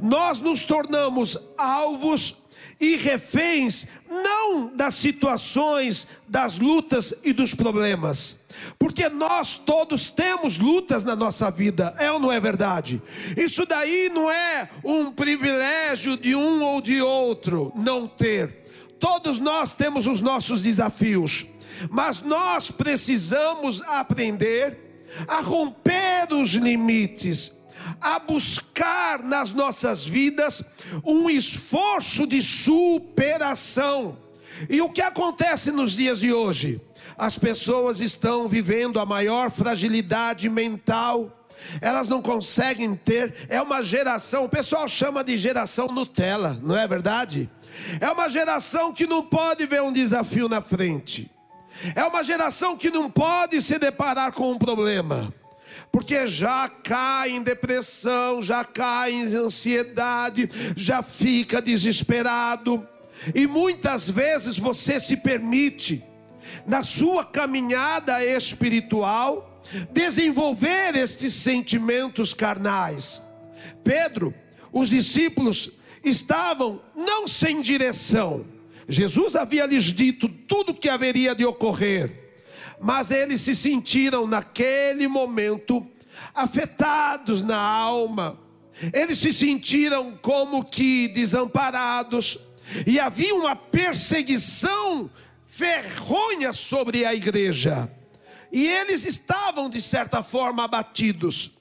[0.01, 2.39] nós nos tornamos alvos
[2.81, 8.42] e reféns não das situações, das lutas e dos problemas.
[8.79, 13.03] Porque nós todos temos lutas na nossa vida, é ou não é verdade?
[13.37, 18.63] Isso daí não é um privilégio de um ou de outro não ter.
[18.99, 21.47] Todos nós temos os nossos desafios,
[21.91, 24.79] mas nós precisamos aprender
[25.27, 27.53] a romper os limites,
[28.01, 30.63] a buscar nas nossas vidas
[31.05, 34.17] um esforço de superação.
[34.69, 36.81] E o que acontece nos dias de hoje?
[37.17, 41.31] As pessoas estão vivendo a maior fragilidade mental.
[41.81, 46.89] Elas não conseguem ter, é uma geração, o pessoal chama de geração Nutella, não é
[46.89, 47.49] verdade?
[48.01, 51.31] É uma geração que não pode ver um desafio na frente.
[51.95, 55.33] É uma geração que não pode se deparar com um problema
[55.93, 62.87] porque já cai em depressão, já cai em ansiedade, já fica desesperado.
[63.35, 66.03] E muitas vezes você se permite,
[66.67, 73.23] na sua caminhada espiritual, desenvolver estes sentimentos carnais.
[73.85, 74.35] Pedro,
[74.73, 75.73] os discípulos
[76.05, 78.45] estavam não sem direção.
[78.89, 82.23] Jesus havia lhes dito tudo o que haveria de ocorrer
[82.83, 85.87] mas eles se sentiram naquele momento
[86.35, 88.39] afetados na alma,
[88.93, 92.39] eles se sentiram como que desamparados,
[92.85, 95.09] e havia uma perseguição
[95.55, 97.91] ferronha sobre a igreja,
[98.51, 101.53] e eles estavam de certa forma abatidos.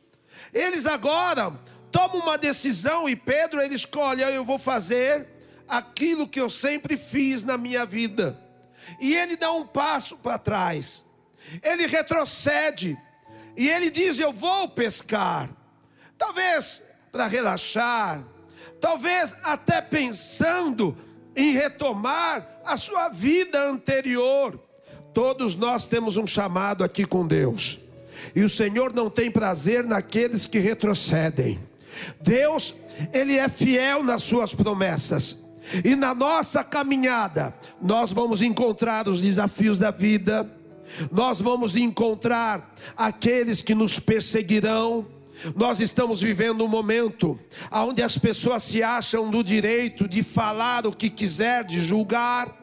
[0.53, 1.53] Eles agora
[1.91, 5.27] tomam uma decisão, e Pedro ele escolhe: eu vou fazer
[5.67, 8.39] aquilo que eu sempre fiz na minha vida.
[8.99, 11.05] E ele dá um passo para trás
[11.61, 12.97] ele retrocede
[13.55, 15.49] e ele diz: Eu vou pescar.
[16.17, 18.23] Talvez para relaxar,
[18.79, 20.97] talvez até pensando
[21.35, 24.59] em retomar a sua vida anterior.
[25.13, 27.79] Todos nós temos um chamado aqui com Deus,
[28.35, 31.59] e o Senhor não tem prazer naqueles que retrocedem.
[32.21, 32.75] Deus,
[33.11, 35.39] Ele é fiel nas Suas promessas.
[35.85, 40.49] E na nossa caminhada, nós vamos encontrar os desafios da vida,
[41.11, 45.05] nós vamos encontrar aqueles que nos perseguirão.
[45.55, 47.39] Nós estamos vivendo um momento
[47.71, 52.59] onde as pessoas se acham no direito de falar o que quiser, de julgar,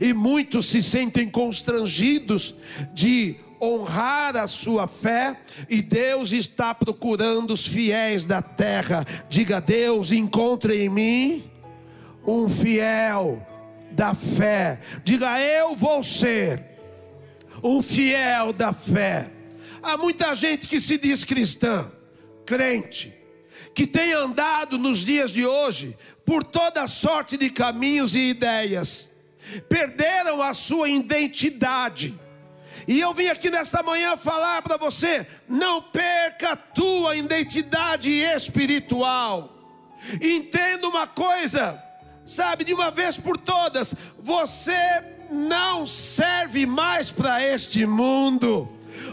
[0.00, 2.54] e muitos se sentem constrangidos
[2.94, 5.36] de honrar a sua fé,
[5.68, 9.04] e Deus está procurando os fiéis da terra.
[9.28, 11.44] Diga, Deus, encontre em mim
[12.26, 13.44] um fiel
[13.92, 14.80] da fé.
[15.04, 16.64] Diga, eu vou ser
[17.62, 19.30] um fiel da fé.
[19.82, 21.90] Há muita gente que se diz cristã,
[22.46, 23.14] crente,
[23.74, 29.12] que tem andado nos dias de hoje por toda sorte de caminhos e ideias,
[29.68, 32.18] perderam a sua identidade.
[32.86, 39.56] E eu vim aqui nessa manhã falar para você: não perca a tua identidade espiritual.
[40.20, 41.82] Entenda uma coisa,
[42.24, 44.76] sabe, de uma vez por todas, você
[45.30, 48.68] não serve mais para este mundo.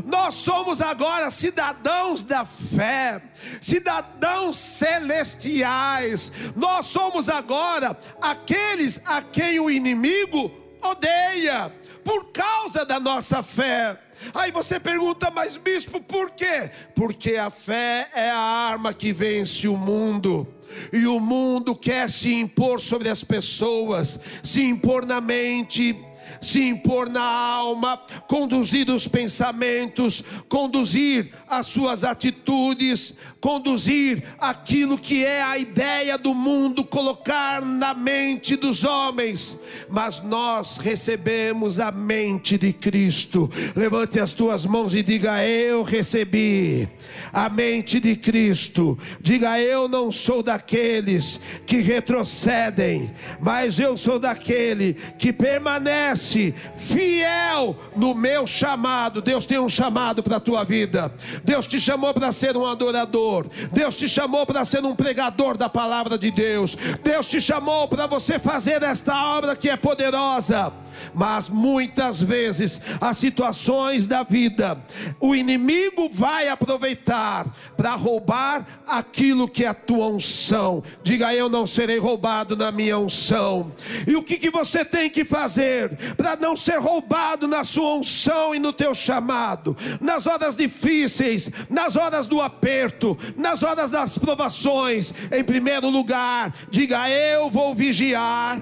[0.05, 3.21] Nós somos agora cidadãos da fé,
[3.61, 6.31] cidadãos celestiais.
[6.55, 10.51] Nós somos agora aqueles a quem o inimigo
[10.81, 11.73] odeia
[12.03, 13.97] por causa da nossa fé.
[14.33, 16.69] Aí você pergunta, mas bispo, por quê?
[16.93, 20.47] Porque a fé é a arma que vence o mundo.
[20.93, 25.97] E o mundo quer se impor sobre as pessoas, se impor na mente,
[26.41, 35.41] se impor na alma, conduzir os pensamentos, conduzir as suas atitudes, conduzir aquilo que é
[35.41, 39.59] a ideia do mundo, colocar na mente dos homens.
[39.89, 43.49] Mas nós recebemos a mente de Cristo.
[43.75, 46.87] Levante as tuas mãos e diga: Eu recebi
[47.33, 48.97] a mente de Cristo.
[49.19, 56.28] Diga: Eu não sou daqueles que retrocedem, mas eu sou daquele que permanece
[56.77, 59.21] fiel no meu chamado.
[59.21, 61.13] Deus tem um chamado para a tua vida.
[61.43, 63.47] Deus te chamou para ser um adorador.
[63.71, 66.75] Deus te chamou para ser um pregador da palavra de Deus.
[67.03, 70.71] Deus te chamou para você fazer esta obra que é poderosa.
[71.13, 74.77] Mas muitas vezes as situações da vida,
[75.19, 80.83] o inimigo vai aproveitar para roubar aquilo que é a tua unção.
[81.03, 83.71] Diga eu não serei roubado na minha unção.
[84.07, 88.53] E o que, que você tem que fazer para não ser roubado na sua unção
[88.53, 89.75] e no teu chamado?
[90.01, 95.13] Nas horas difíceis, nas horas do aperto, nas horas das provações.
[95.31, 98.59] Em primeiro lugar, diga eu vou vigiar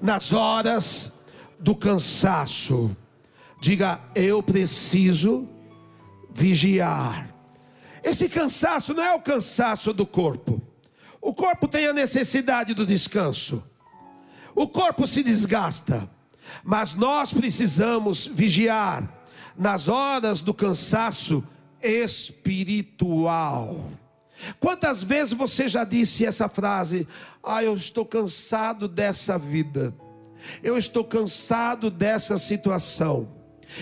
[0.00, 1.12] nas horas
[1.60, 2.96] do cansaço.
[3.60, 5.48] Diga, eu preciso
[6.34, 7.32] vigiar.
[8.02, 10.60] Esse cansaço não é o cansaço do corpo.
[11.20, 13.62] O corpo tem a necessidade do descanso.
[14.52, 16.10] O corpo se desgasta,
[16.64, 19.22] mas nós precisamos vigiar
[19.56, 21.44] nas horas do cansaço
[21.82, 23.90] espiritual.
[24.58, 27.06] Quantas vezes você já disse essa frase?
[27.42, 29.94] Ah, eu estou cansado dessa vida.
[30.62, 33.28] Eu estou cansado dessa situação.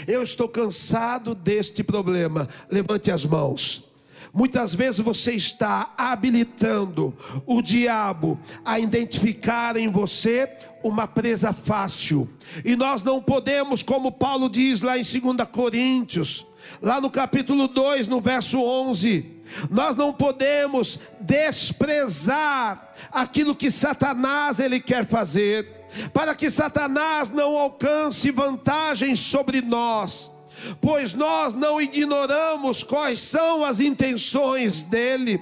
[0.07, 2.49] Eu estou cansado deste problema.
[2.71, 3.90] Levante as mãos.
[4.33, 7.15] Muitas vezes você está habilitando
[7.45, 10.49] o diabo a identificar em você
[10.83, 12.29] uma presa fácil.
[12.65, 16.47] E nós não podemos, como Paulo diz lá em 2 Coríntios,
[16.81, 19.27] lá no capítulo 2, no verso 11,
[19.69, 28.31] nós não podemos desprezar aquilo que Satanás ele quer fazer, para que Satanás não alcance
[28.31, 30.33] vantagens sobre nós
[30.81, 35.41] pois nós não ignoramos quais são as intenções dele.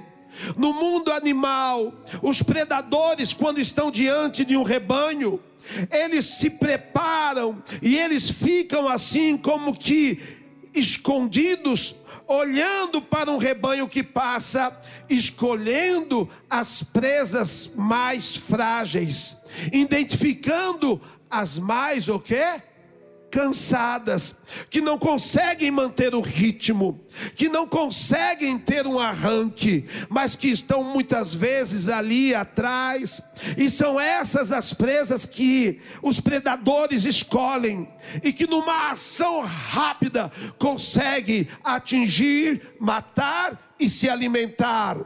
[0.56, 1.92] No mundo animal,
[2.22, 5.40] os predadores, quando estão diante de um rebanho,
[5.90, 10.20] eles se preparam e eles ficam assim como que
[10.74, 11.96] escondidos,
[12.26, 19.36] olhando para um rebanho que passa, escolhendo as presas mais frágeis,
[19.72, 21.00] identificando
[21.30, 22.62] as mais o quê?
[23.38, 27.00] Cansadas, que não conseguem manter o ritmo,
[27.36, 33.22] que não conseguem ter um arranque, mas que estão muitas vezes ali atrás,
[33.56, 37.88] e são essas as presas que os predadores escolhem,
[38.24, 44.98] e que numa ação rápida conseguem atingir, matar e se alimentar.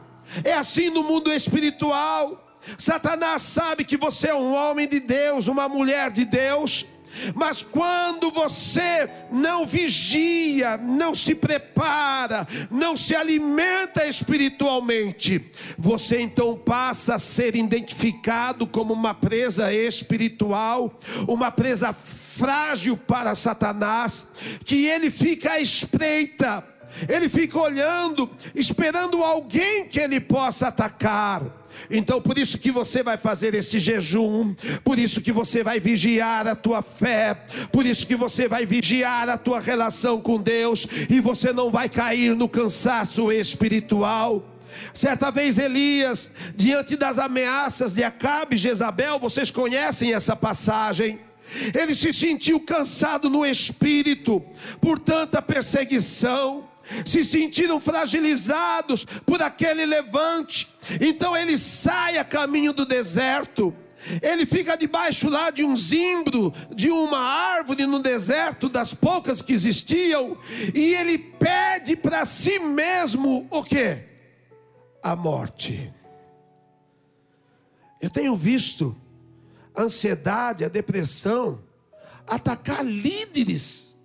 [0.43, 2.39] É assim no mundo espiritual.
[2.79, 6.87] Satanás sabe que você é um homem de Deus, uma mulher de Deus,
[7.35, 17.15] mas quando você não vigia, não se prepara, não se alimenta espiritualmente, você então passa
[17.15, 24.29] a ser identificado como uma presa espiritual, uma presa frágil para Satanás,
[24.65, 26.63] que ele fica à espreita,
[27.07, 31.62] ele fica olhando, esperando alguém que ele possa atacar.
[31.89, 34.53] Então, por isso que você vai fazer esse jejum,
[34.83, 37.35] por isso que você vai vigiar a tua fé,
[37.71, 41.89] por isso que você vai vigiar a tua relação com Deus, e você não vai
[41.89, 44.49] cair no cansaço espiritual.
[44.93, 51.19] Certa vez Elias, diante das ameaças de Acabe e Jezabel, vocês conhecem essa passagem.
[51.73, 54.41] Ele se sentiu cansado no espírito
[54.81, 56.67] por tanta perseguição
[57.05, 60.73] se sentiram fragilizados por aquele levante.
[60.99, 63.73] Então ele sai a caminho do deserto.
[64.21, 69.53] Ele fica debaixo lá de um zimbro, de uma árvore no deserto, das poucas que
[69.53, 70.37] existiam,
[70.75, 73.99] e ele pede para si mesmo o que?
[75.01, 75.93] A morte.
[78.01, 78.93] Eu tenho visto
[79.73, 81.63] a ansiedade, a depressão
[82.27, 83.95] atacar líderes,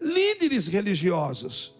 [0.00, 1.75] líderes religiosos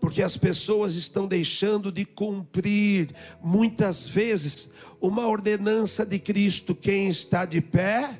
[0.00, 4.70] porque as pessoas estão deixando de cumprir, muitas vezes,
[5.00, 6.74] uma ordenança de Cristo.
[6.74, 8.18] Quem está de pé,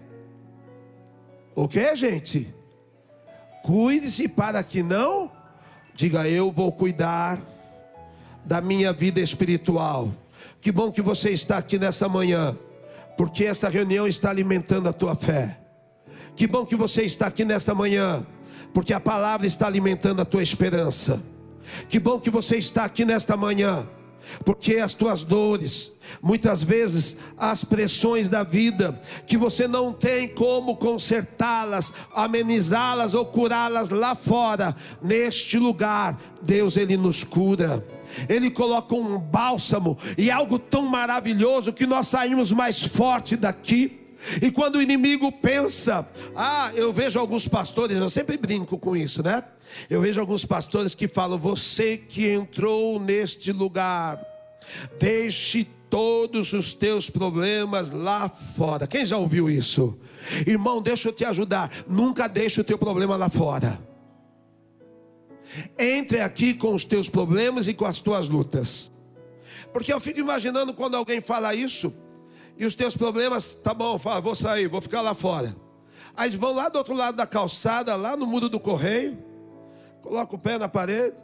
[1.54, 2.54] o que, gente?
[3.62, 5.30] Cuide-se para que não,
[5.94, 7.40] diga eu vou cuidar
[8.44, 10.12] da minha vida espiritual.
[10.60, 12.56] Que bom que você está aqui nessa manhã,
[13.16, 15.58] porque essa reunião está alimentando a tua fé.
[16.36, 18.24] Que bom que você está aqui nesta manhã,
[18.74, 21.22] porque a palavra está alimentando a tua esperança.
[21.88, 23.86] Que bom que você está aqui nesta manhã,
[24.44, 25.92] porque as tuas dores,
[26.22, 33.90] muitas vezes as pressões da vida, que você não tem como consertá-las, amenizá-las ou curá-las
[33.90, 37.86] lá fora, neste lugar, Deus ele nos cura.
[38.28, 44.05] Ele coloca um bálsamo e algo tão maravilhoso que nós saímos mais forte daqui
[44.42, 49.22] E quando o inimigo pensa, ah, eu vejo alguns pastores, eu sempre brinco com isso,
[49.22, 49.44] né?
[49.90, 54.20] Eu vejo alguns pastores que falam: você que entrou neste lugar,
[54.98, 58.86] deixe todos os teus problemas lá fora.
[58.86, 59.98] Quem já ouviu isso?
[60.46, 61.70] Irmão, deixa eu te ajudar.
[61.86, 63.78] Nunca deixe o teu problema lá fora.
[65.78, 68.90] Entre aqui com os teus problemas e com as tuas lutas.
[69.72, 71.94] Porque eu fico imaginando quando alguém fala isso,
[72.58, 75.54] e os teus problemas, tá bom, fala, vou sair, vou ficar lá fora.
[76.16, 79.18] Aí vão lá do outro lado da calçada, lá no muro do correio,
[80.00, 81.16] coloca o pé na parede,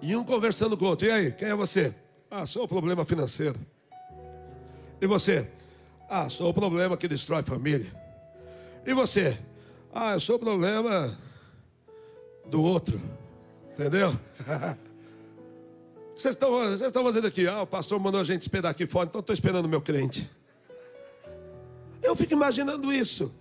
[0.00, 1.06] e um conversando com o outro.
[1.06, 1.94] E aí, quem é você?
[2.28, 3.58] Ah, sou o problema financeiro.
[5.00, 5.46] E você?
[6.08, 7.90] Ah, sou o problema que destrói família.
[8.84, 9.38] E você?
[9.94, 11.16] Ah, eu sou o problema
[12.46, 13.00] do outro.
[13.72, 14.18] Entendeu?
[16.16, 17.46] Vocês estão, vocês estão fazendo aqui?
[17.46, 20.30] Ah, o pastor mandou a gente esperar aqui fora, então estou esperando o meu crente.
[22.02, 23.32] Eu fico imaginando isso.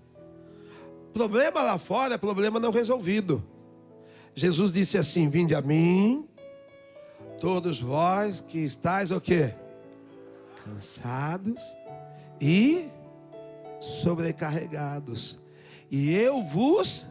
[1.14, 3.44] Problema lá fora é problema não resolvido.
[4.34, 6.28] Jesus disse assim: Vinde a mim,
[7.40, 9.54] todos vós que estáis o quê?
[10.64, 11.62] Cansados
[12.40, 12.90] e
[13.80, 15.40] sobrecarregados.
[15.90, 17.10] E eu vos.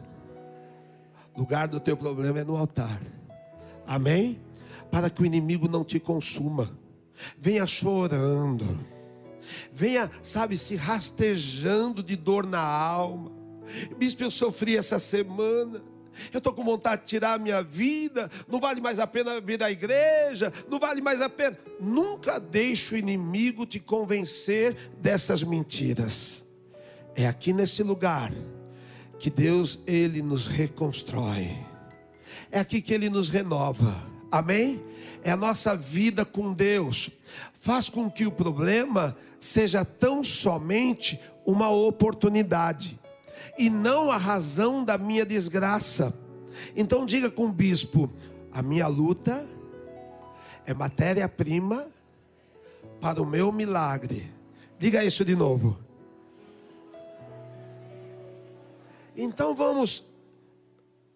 [1.37, 3.01] Lugar do teu problema é no altar.
[3.87, 4.39] Amém?
[4.91, 6.77] Para que o inimigo não te consuma.
[7.39, 8.79] Venha chorando.
[9.73, 13.31] Venha, sabe, se rastejando de dor na alma.
[13.97, 15.81] Bispo, eu sofri essa semana.
[16.31, 18.29] Eu estou com vontade de tirar a minha vida.
[18.47, 20.51] Não vale mais a pena vir à igreja.
[20.69, 21.57] Não vale mais a pena.
[21.79, 26.47] Nunca deixe o inimigo te convencer dessas mentiras.
[27.15, 28.31] É aqui nesse lugar
[29.19, 31.51] que Deus ele nos reconstrói.
[32.51, 34.10] É aqui que ele nos renova.
[34.31, 34.81] Amém?
[35.23, 37.09] É a nossa vida com Deus.
[37.59, 42.99] Faz com que o problema seja tão somente uma oportunidade
[43.57, 46.13] e não a razão da minha desgraça.
[46.75, 48.09] Então diga com o bispo:
[48.51, 49.45] a minha luta
[50.65, 51.87] é matéria-prima
[52.99, 54.31] para o meu milagre.
[54.79, 55.77] Diga isso de novo.
[59.15, 60.05] Então vamos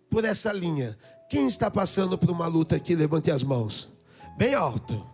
[0.09, 0.97] por essa linha.
[1.29, 3.89] Quem está passando por uma luta aqui, levante as mãos.
[4.37, 5.05] Bem alto.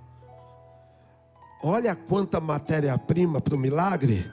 [1.64, 4.30] Olha quanta matéria-prima para o milagre.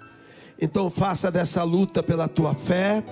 [0.61, 3.05] Então faça dessa luta pela tua fé,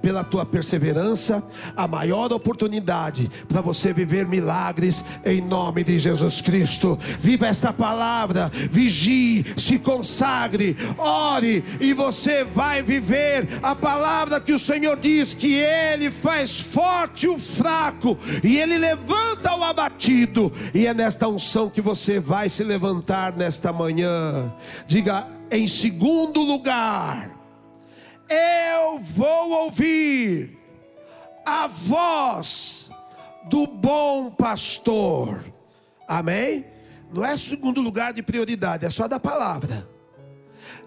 [0.00, 1.42] pela tua perseverança,
[1.76, 6.98] a maior oportunidade para você viver milagres em nome de Jesus Cristo.
[7.20, 14.58] Viva esta palavra, vigie, se consagre, ore e você vai viver a palavra que o
[14.58, 20.52] Senhor diz que ele faz forte o fraco e ele levanta o abatido.
[20.74, 24.52] E é nesta unção que você vai se levantar nesta manhã.
[24.86, 27.30] Diga em segundo lugar,
[28.32, 30.58] eu vou ouvir
[31.44, 32.90] a voz
[33.44, 35.44] do bom pastor.
[36.08, 36.64] Amém?
[37.12, 39.88] Não é segundo lugar de prioridade, é só da palavra.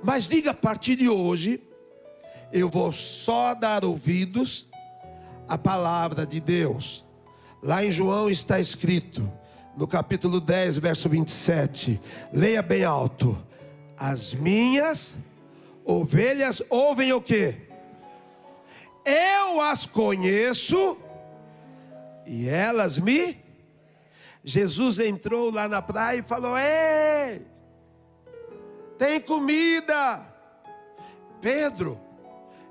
[0.04, 1.62] Mas diga a partir de hoje,
[2.52, 4.68] eu vou só dar ouvidos
[5.48, 7.06] à palavra de Deus.
[7.62, 9.32] Lá em João está escrito,
[9.76, 12.00] no capítulo 10, verso 27.
[12.32, 13.38] Leia bem alto.
[13.98, 15.18] As minhas
[15.86, 17.56] ovelhas ouvem o que?
[19.06, 20.98] Eu as conheço
[22.26, 23.38] e elas me.
[24.44, 27.46] Jesus entrou lá na praia e falou: Ei,
[28.98, 30.34] tem comida.
[31.40, 32.00] Pedro,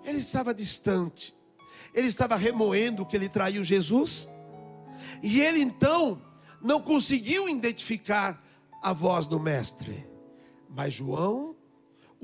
[0.04, 1.32] ele estava distante,
[1.92, 4.28] ele estava remoendo que ele traiu Jesus,
[5.22, 6.20] e ele então
[6.60, 8.42] não conseguiu identificar
[8.82, 10.04] a voz do Mestre.
[10.68, 11.53] Mas João,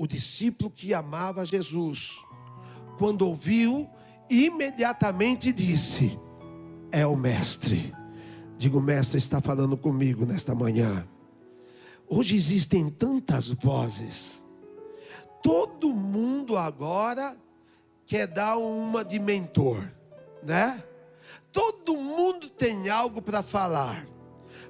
[0.01, 2.25] o discípulo que amava Jesus,
[2.97, 3.87] quando ouviu,
[4.27, 6.19] imediatamente disse:
[6.91, 7.93] É o Mestre.
[8.57, 11.07] Digo, Mestre está falando comigo nesta manhã.
[12.09, 14.43] Hoje existem tantas vozes.
[15.43, 17.37] Todo mundo agora
[18.07, 19.87] quer dar uma de mentor,
[20.41, 20.83] né?
[21.51, 24.07] Todo mundo tem algo para falar.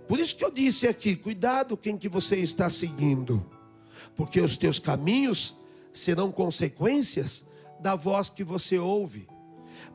[0.10, 3.61] Por isso que eu disse aqui, cuidado quem que você está seguindo
[4.16, 5.56] porque os teus caminhos
[5.94, 7.46] serão consequências
[7.80, 9.28] da voz que você ouve.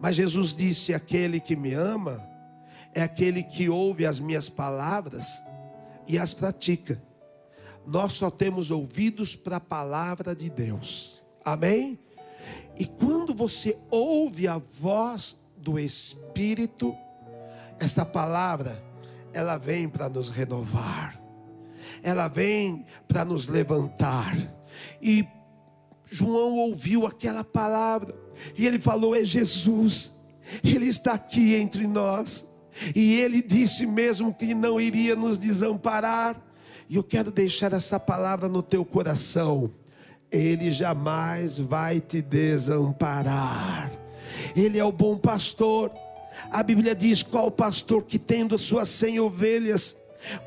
[0.00, 2.26] Mas Jesus disse: aquele que me ama
[2.94, 5.26] é aquele que ouve as minhas palavras
[6.06, 7.00] e as pratica.
[7.86, 11.22] Nós só temos ouvidos para a palavra de Deus.
[11.44, 11.98] Amém?
[12.76, 16.94] E quando você ouve a voz do Espírito,
[17.78, 18.82] esta palavra,
[19.32, 21.25] ela vem para nos renovar
[22.02, 24.36] ela vem para nos levantar.
[25.00, 25.26] E
[26.10, 28.14] João ouviu aquela palavra
[28.56, 30.14] e ele falou: É Jesus,
[30.62, 32.48] Ele está aqui entre nós.
[32.94, 36.40] E ele disse mesmo que não iria nos desamparar.
[36.88, 39.70] E eu quero deixar essa palavra no teu coração.
[40.30, 43.90] Ele jamais vai te desamparar.
[44.54, 45.90] Ele é o bom pastor.
[46.50, 49.96] A Bíblia diz: qual pastor que tendo suas cem ovelhas,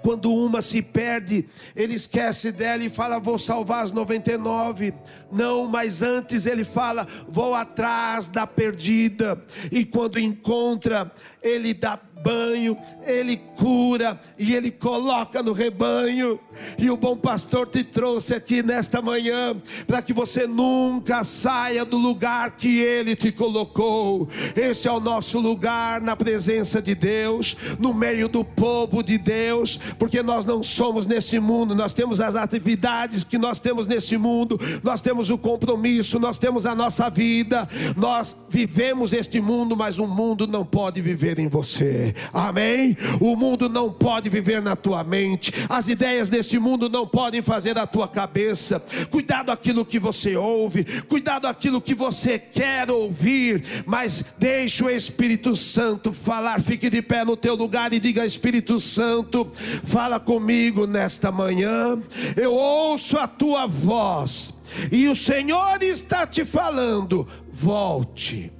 [0.01, 4.93] quando uma se perde, ele esquece dela e fala: Vou salvar as 99.
[5.31, 9.43] Não, mas antes ele fala: Vou atrás da perdida.
[9.71, 11.11] E quando encontra,
[11.41, 16.39] ele dá banho, ele cura e ele coloca no rebanho.
[16.77, 19.55] E o bom pastor te trouxe aqui nesta manhã
[19.87, 24.27] para que você nunca saia do lugar que ele te colocou.
[24.55, 29.79] Esse é o nosso lugar na presença de Deus, no meio do povo de Deus,
[29.97, 34.59] porque nós não somos nesse mundo, nós temos as atividades que nós temos nesse mundo,
[34.83, 40.07] nós temos o compromisso, nós temos a nossa vida, nós vivemos este mundo, mas o
[40.07, 42.08] mundo não pode viver em você.
[42.33, 42.97] Amém?
[43.19, 47.77] O mundo não pode viver na tua mente, as ideias deste mundo não podem fazer
[47.77, 48.79] a tua cabeça.
[49.09, 55.55] Cuidado aquilo que você ouve, cuidado aquilo que você quer ouvir, mas deixe o Espírito
[55.55, 56.61] Santo falar.
[56.61, 59.51] Fique de pé no teu lugar e diga: Espírito Santo,
[59.83, 62.01] fala comigo nesta manhã.
[62.35, 64.57] Eu ouço a tua voz.
[64.91, 68.51] E o Senhor está te falando: volte,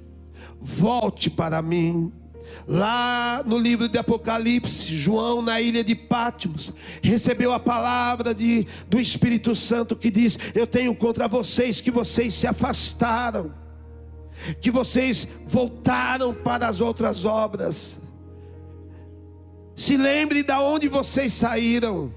[0.60, 2.12] volte para mim.
[2.72, 6.70] Lá no livro de Apocalipse, João, na ilha de Patmos,
[7.02, 12.32] recebeu a palavra de, do Espírito Santo que diz: Eu tenho contra vocês que vocês
[12.32, 13.52] se afastaram,
[14.60, 18.00] que vocês voltaram para as outras obras.
[19.74, 22.14] Se lembre de onde vocês saíram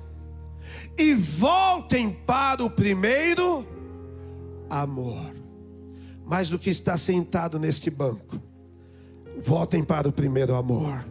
[0.95, 3.65] e voltem para o primeiro
[4.69, 5.33] amor.
[6.23, 8.52] Mais do que estar sentado neste banco
[9.41, 11.05] voltem para o primeiro amor.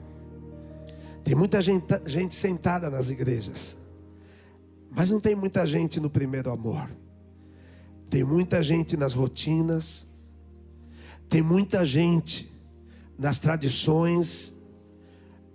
[1.24, 3.76] Tem muita gente, gente, sentada nas igrejas,
[4.90, 6.90] mas não tem muita gente no primeiro amor.
[8.10, 10.06] Tem muita gente nas rotinas,
[11.28, 12.52] tem muita gente
[13.18, 14.52] nas tradições,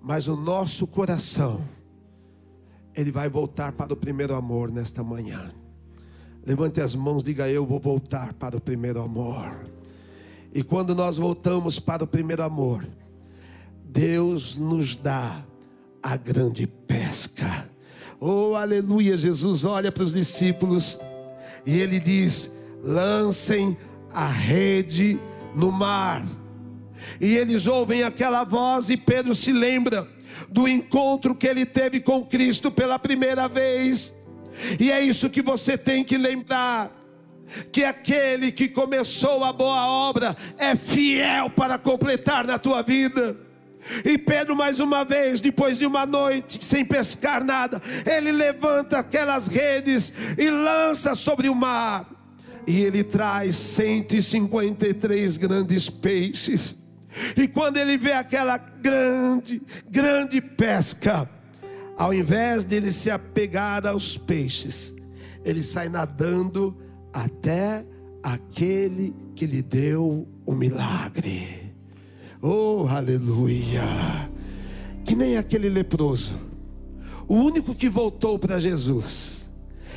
[0.02, 1.62] mas o nosso coração,
[2.96, 5.52] ele vai voltar para o primeiro amor nesta manhã.
[6.46, 9.68] Levante as mãos, diga eu vou voltar para o primeiro amor.
[10.58, 12.84] E quando nós voltamos para o primeiro amor,
[13.86, 15.46] Deus nos dá
[16.02, 17.70] a grande pesca.
[18.20, 19.16] Oh, aleluia!
[19.16, 21.00] Jesus olha para os discípulos
[21.64, 22.52] e ele diz:
[22.84, 23.78] lancem
[24.12, 25.20] a rede
[25.56, 26.26] no mar.
[27.22, 30.08] E eles ouvem aquela voz, e Pedro se lembra
[30.50, 34.12] do encontro que ele teve com Cristo pela primeira vez.
[34.80, 36.97] E é isso que você tem que lembrar
[37.78, 43.38] que aquele que começou a boa obra é fiel para completar na tua vida.
[44.04, 49.46] E Pedro, mais uma vez, depois de uma noite sem pescar nada, ele levanta aquelas
[49.46, 52.10] redes e lança sobre o mar.
[52.66, 56.82] E ele traz 153 grandes peixes.
[57.36, 61.30] E quando ele vê aquela grande, grande pesca,
[61.96, 64.96] ao invés de ele se apegar aos peixes,
[65.46, 66.87] ele sai nadando
[67.24, 67.84] até
[68.22, 71.74] aquele que lhe deu o milagre.
[72.40, 74.30] Oh, aleluia!
[75.04, 76.40] Que nem aquele leproso,
[77.28, 79.50] o único que voltou para Jesus.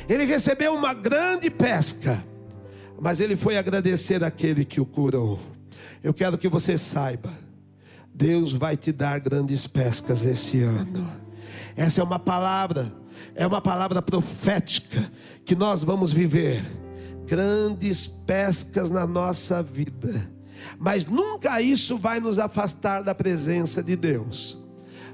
[0.09, 2.25] Ele recebeu uma grande pesca,
[2.99, 5.39] mas ele foi agradecer aquele que o curou.
[6.03, 7.29] Eu quero que você saiba,
[8.11, 11.07] Deus vai te dar grandes pescas esse ano.
[11.75, 12.91] Essa é uma palavra,
[13.35, 15.11] é uma palavra profética
[15.45, 16.80] que nós vamos viver
[17.27, 20.29] grandes pescas na nossa vida,
[20.77, 24.59] mas nunca isso vai nos afastar da presença de Deus.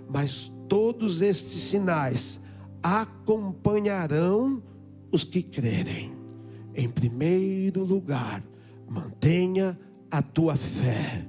[0.10, 2.42] Mas todos estes sinais
[2.82, 4.62] acompanharão
[5.12, 6.14] os que crerem.
[6.76, 8.44] Em primeiro lugar,
[8.88, 9.78] mantenha
[10.12, 11.26] a tua fé,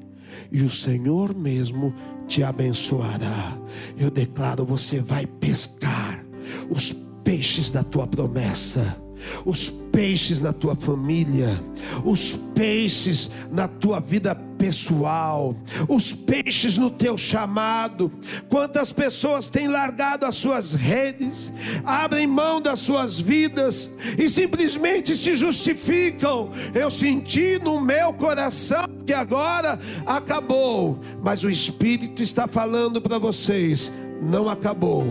[0.52, 1.94] e o Senhor mesmo
[2.26, 3.58] te abençoará.
[3.98, 6.24] Eu declaro: você vai pescar
[6.70, 6.92] os
[7.24, 8.96] peixes da tua promessa
[9.44, 11.62] os peixes na tua família,
[12.04, 15.56] os peixes na tua vida pessoal,
[15.88, 18.10] os peixes no teu chamado.
[18.48, 21.52] Quantas pessoas têm largado as suas redes,
[21.84, 26.50] abrem mão das suas vidas e simplesmente se justificam.
[26.74, 33.92] Eu senti no meu coração que agora acabou, mas o Espírito está falando para vocês:
[34.20, 35.06] não acabou,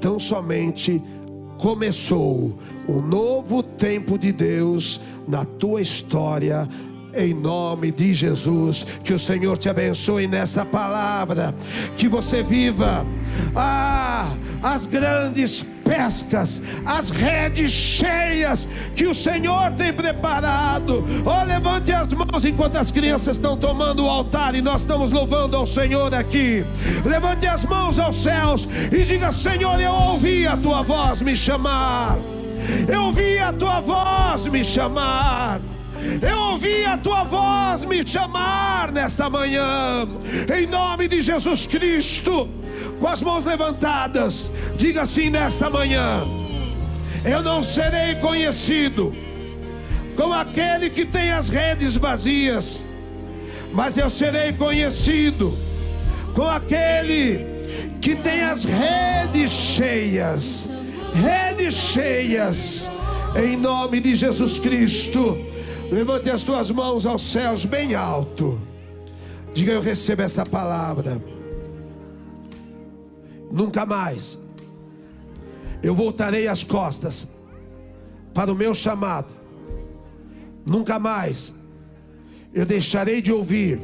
[0.00, 1.02] tão somente
[1.58, 6.68] começou um novo tempo de Deus na tua história.
[7.14, 11.54] Em nome de Jesus, que o Senhor te abençoe nessa palavra,
[11.96, 13.06] que você viva
[13.54, 14.28] ah,
[14.62, 21.04] as grandes pescas, as redes cheias que o Senhor tem preparado.
[21.24, 25.56] Oh, levante as mãos enquanto as crianças estão tomando o altar e nós estamos louvando
[25.56, 26.64] ao Senhor aqui.
[27.04, 32.18] Levante as mãos aos céus e diga: Senhor, eu ouvi a tua voz me chamar.
[32.88, 35.60] Eu ouvi a tua voz me chamar.
[36.20, 40.06] Eu ouvi a tua voz me chamar nesta manhã,
[40.56, 42.48] em nome de Jesus Cristo,
[43.00, 46.22] com as mãos levantadas, diga assim nesta manhã:
[47.24, 49.14] Eu não serei conhecido
[50.16, 52.84] como aquele que tem as redes vazias,
[53.72, 55.56] mas eu serei conhecido
[56.34, 57.46] como aquele
[58.00, 60.68] que tem as redes cheias,
[61.14, 62.90] redes cheias,
[63.34, 65.55] em nome de Jesus Cristo.
[65.90, 68.60] Levante as tuas mãos aos céus bem alto.
[69.54, 71.22] Diga: Eu recebo essa palavra.
[73.50, 74.38] Nunca mais
[75.82, 77.28] eu voltarei as costas
[78.34, 79.28] para o meu chamado.
[80.66, 81.54] Nunca mais
[82.52, 83.80] eu deixarei de ouvir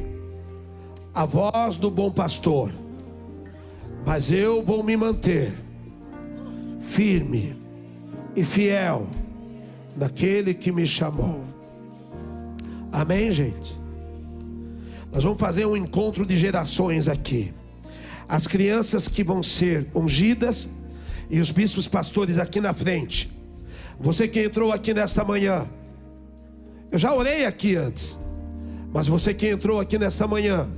[1.13, 2.71] a voz do bom pastor.
[4.05, 5.57] Mas eu vou me manter
[6.81, 7.55] firme
[8.35, 9.07] e fiel
[9.95, 11.52] naquele que me chamou.
[12.93, 13.75] Amém, gente?
[15.11, 17.51] Nós vamos fazer um encontro de gerações aqui.
[18.29, 20.69] As crianças que vão ser ungidas
[21.27, 23.31] e os bispos pastores aqui na frente.
[23.99, 25.67] Você que entrou aqui nesta manhã,
[26.91, 28.19] eu já orei aqui antes,
[28.93, 30.69] mas você que entrou aqui nesta manhã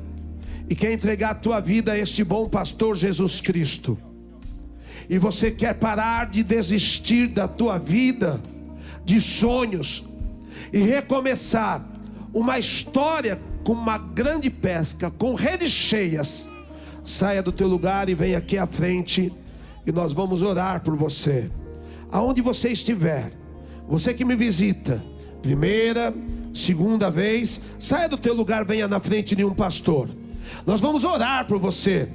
[0.69, 3.97] e quer entregar a tua vida a este bom pastor Jesus Cristo,
[5.09, 8.41] e você quer parar de desistir da tua vida,
[9.03, 10.05] de sonhos,
[10.71, 11.94] e recomeçar
[12.35, 16.49] uma história com uma grande pesca, com redes cheias,
[17.01, 19.31] saia do teu lugar e venha aqui à frente
[19.87, 21.49] e nós vamos orar por você.
[22.11, 23.31] Aonde você estiver,
[23.87, 25.01] você que me visita,
[25.41, 26.13] primeira,
[26.53, 30.09] segunda vez, saia do teu lugar, venha na frente de um pastor.
[30.67, 32.09] Nós vamos orar por você.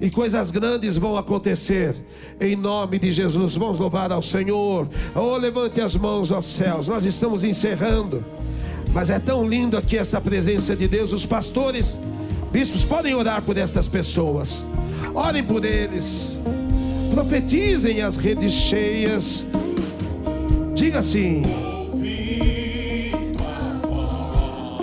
[0.00, 1.96] E coisas grandes vão acontecer
[2.38, 3.54] em nome de Jesus.
[3.54, 4.88] Vamos louvar ao Senhor.
[5.14, 6.88] Oh, levante as mãos aos céus.
[6.88, 8.22] Nós estamos encerrando.
[8.92, 11.12] Mas é tão lindo aqui essa presença de Deus.
[11.12, 11.98] Os pastores,
[12.50, 14.66] bispos, podem orar por estas pessoas.
[15.14, 16.38] Orem por eles.
[17.10, 19.46] Profetizem as redes cheias.
[20.74, 21.42] Diga assim.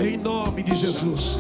[0.02, 1.38] Em nome de Jesus.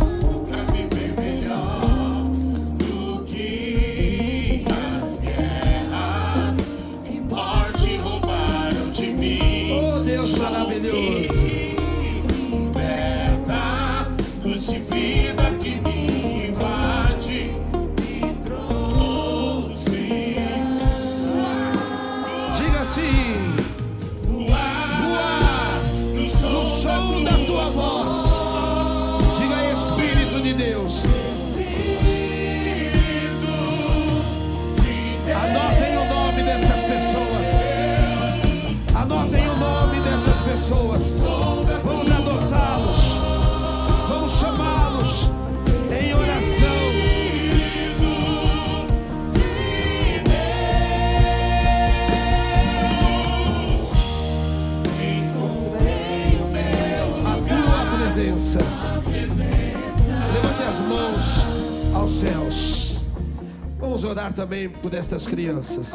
[63.99, 65.93] Vamos orar também por estas crianças.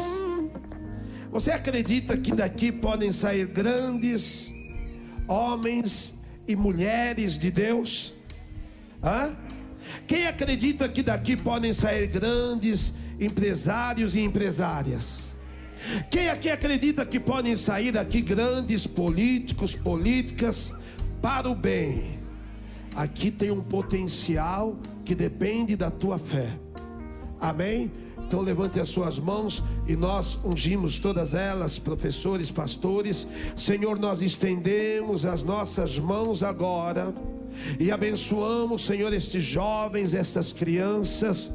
[1.31, 4.53] Você acredita que daqui podem sair grandes
[5.27, 6.15] homens
[6.47, 8.13] e mulheres de Deus?
[9.03, 9.35] Hã?
[10.05, 15.35] Quem acredita que daqui podem sair grandes empresários e empresárias?
[16.11, 20.71] Quem aqui acredita que podem sair daqui grandes políticos, políticas
[21.23, 22.19] para o bem?
[22.95, 26.64] Aqui tem um potencial que depende da tua fé.
[27.39, 27.91] Amém?
[28.27, 33.27] Então levante as suas mãos e nós ungimos todas elas, professores, pastores.
[33.55, 37.13] Senhor, nós estendemos as nossas mãos agora
[37.79, 41.53] e abençoamos, Senhor, estes jovens, estas crianças.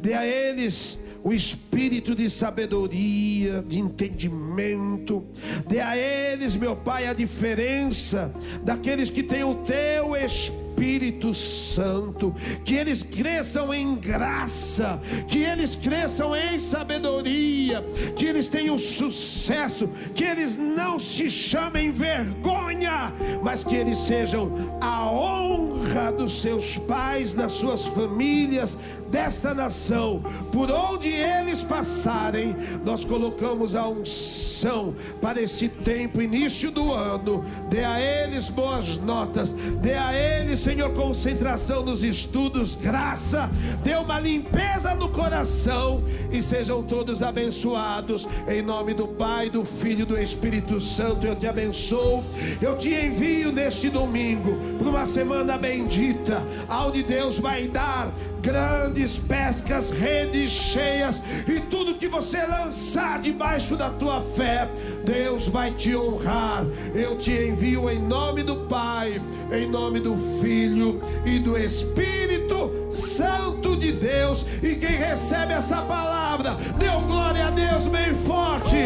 [0.00, 5.24] Dê a eles o espírito de sabedoria, de entendimento.
[5.66, 12.34] Dê a eles, meu Pai, a diferença daqueles que têm o teu espírito Espírito Santo,
[12.64, 17.84] que eles cresçam em graça, que eles cresçam em sabedoria,
[18.16, 23.12] que eles tenham sucesso, que eles não se chamem vergonha,
[23.42, 28.74] mas que eles sejam a honra dos seus pais, das suas famílias,
[29.10, 36.92] desta nação, por onde eles passarem, nós colocamos a unção para esse tempo, início do
[36.92, 37.44] ano.
[37.68, 43.50] Dê a eles boas notas, dê a eles, Senhor, concentração nos estudos, graça,
[43.82, 48.28] dê uma limpeza no coração e sejam todos abençoados.
[48.48, 52.22] Em nome do Pai, do Filho e do Espírito Santo, eu te abençoo.
[52.60, 58.10] Eu te envio neste domingo para uma semana bendita, onde Deus vai dar
[58.42, 64.68] grandes pescas, redes cheias e tudo que você lançar debaixo da tua fé,
[65.04, 66.64] Deus vai te honrar.
[66.94, 69.20] Eu te envio em nome do Pai,
[69.52, 74.46] em nome do Filho e do Espírito Santo de Deus.
[74.62, 78.76] E quem recebe essa palavra, dê um glória a Deus bem forte,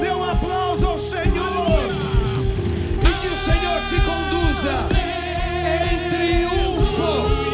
[0.00, 1.84] dê um aplauso ao Senhor
[3.00, 4.88] e que o Senhor te conduza
[5.64, 7.53] em triunfo.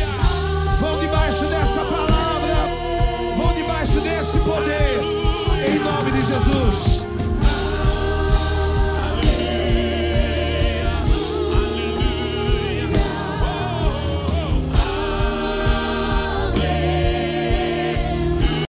[0.00, 0.80] Todos.
[0.80, 2.54] Vão debaixo dessa palavra,
[3.36, 5.00] vão debaixo desse poder.
[5.68, 7.01] Em nome de Jesus.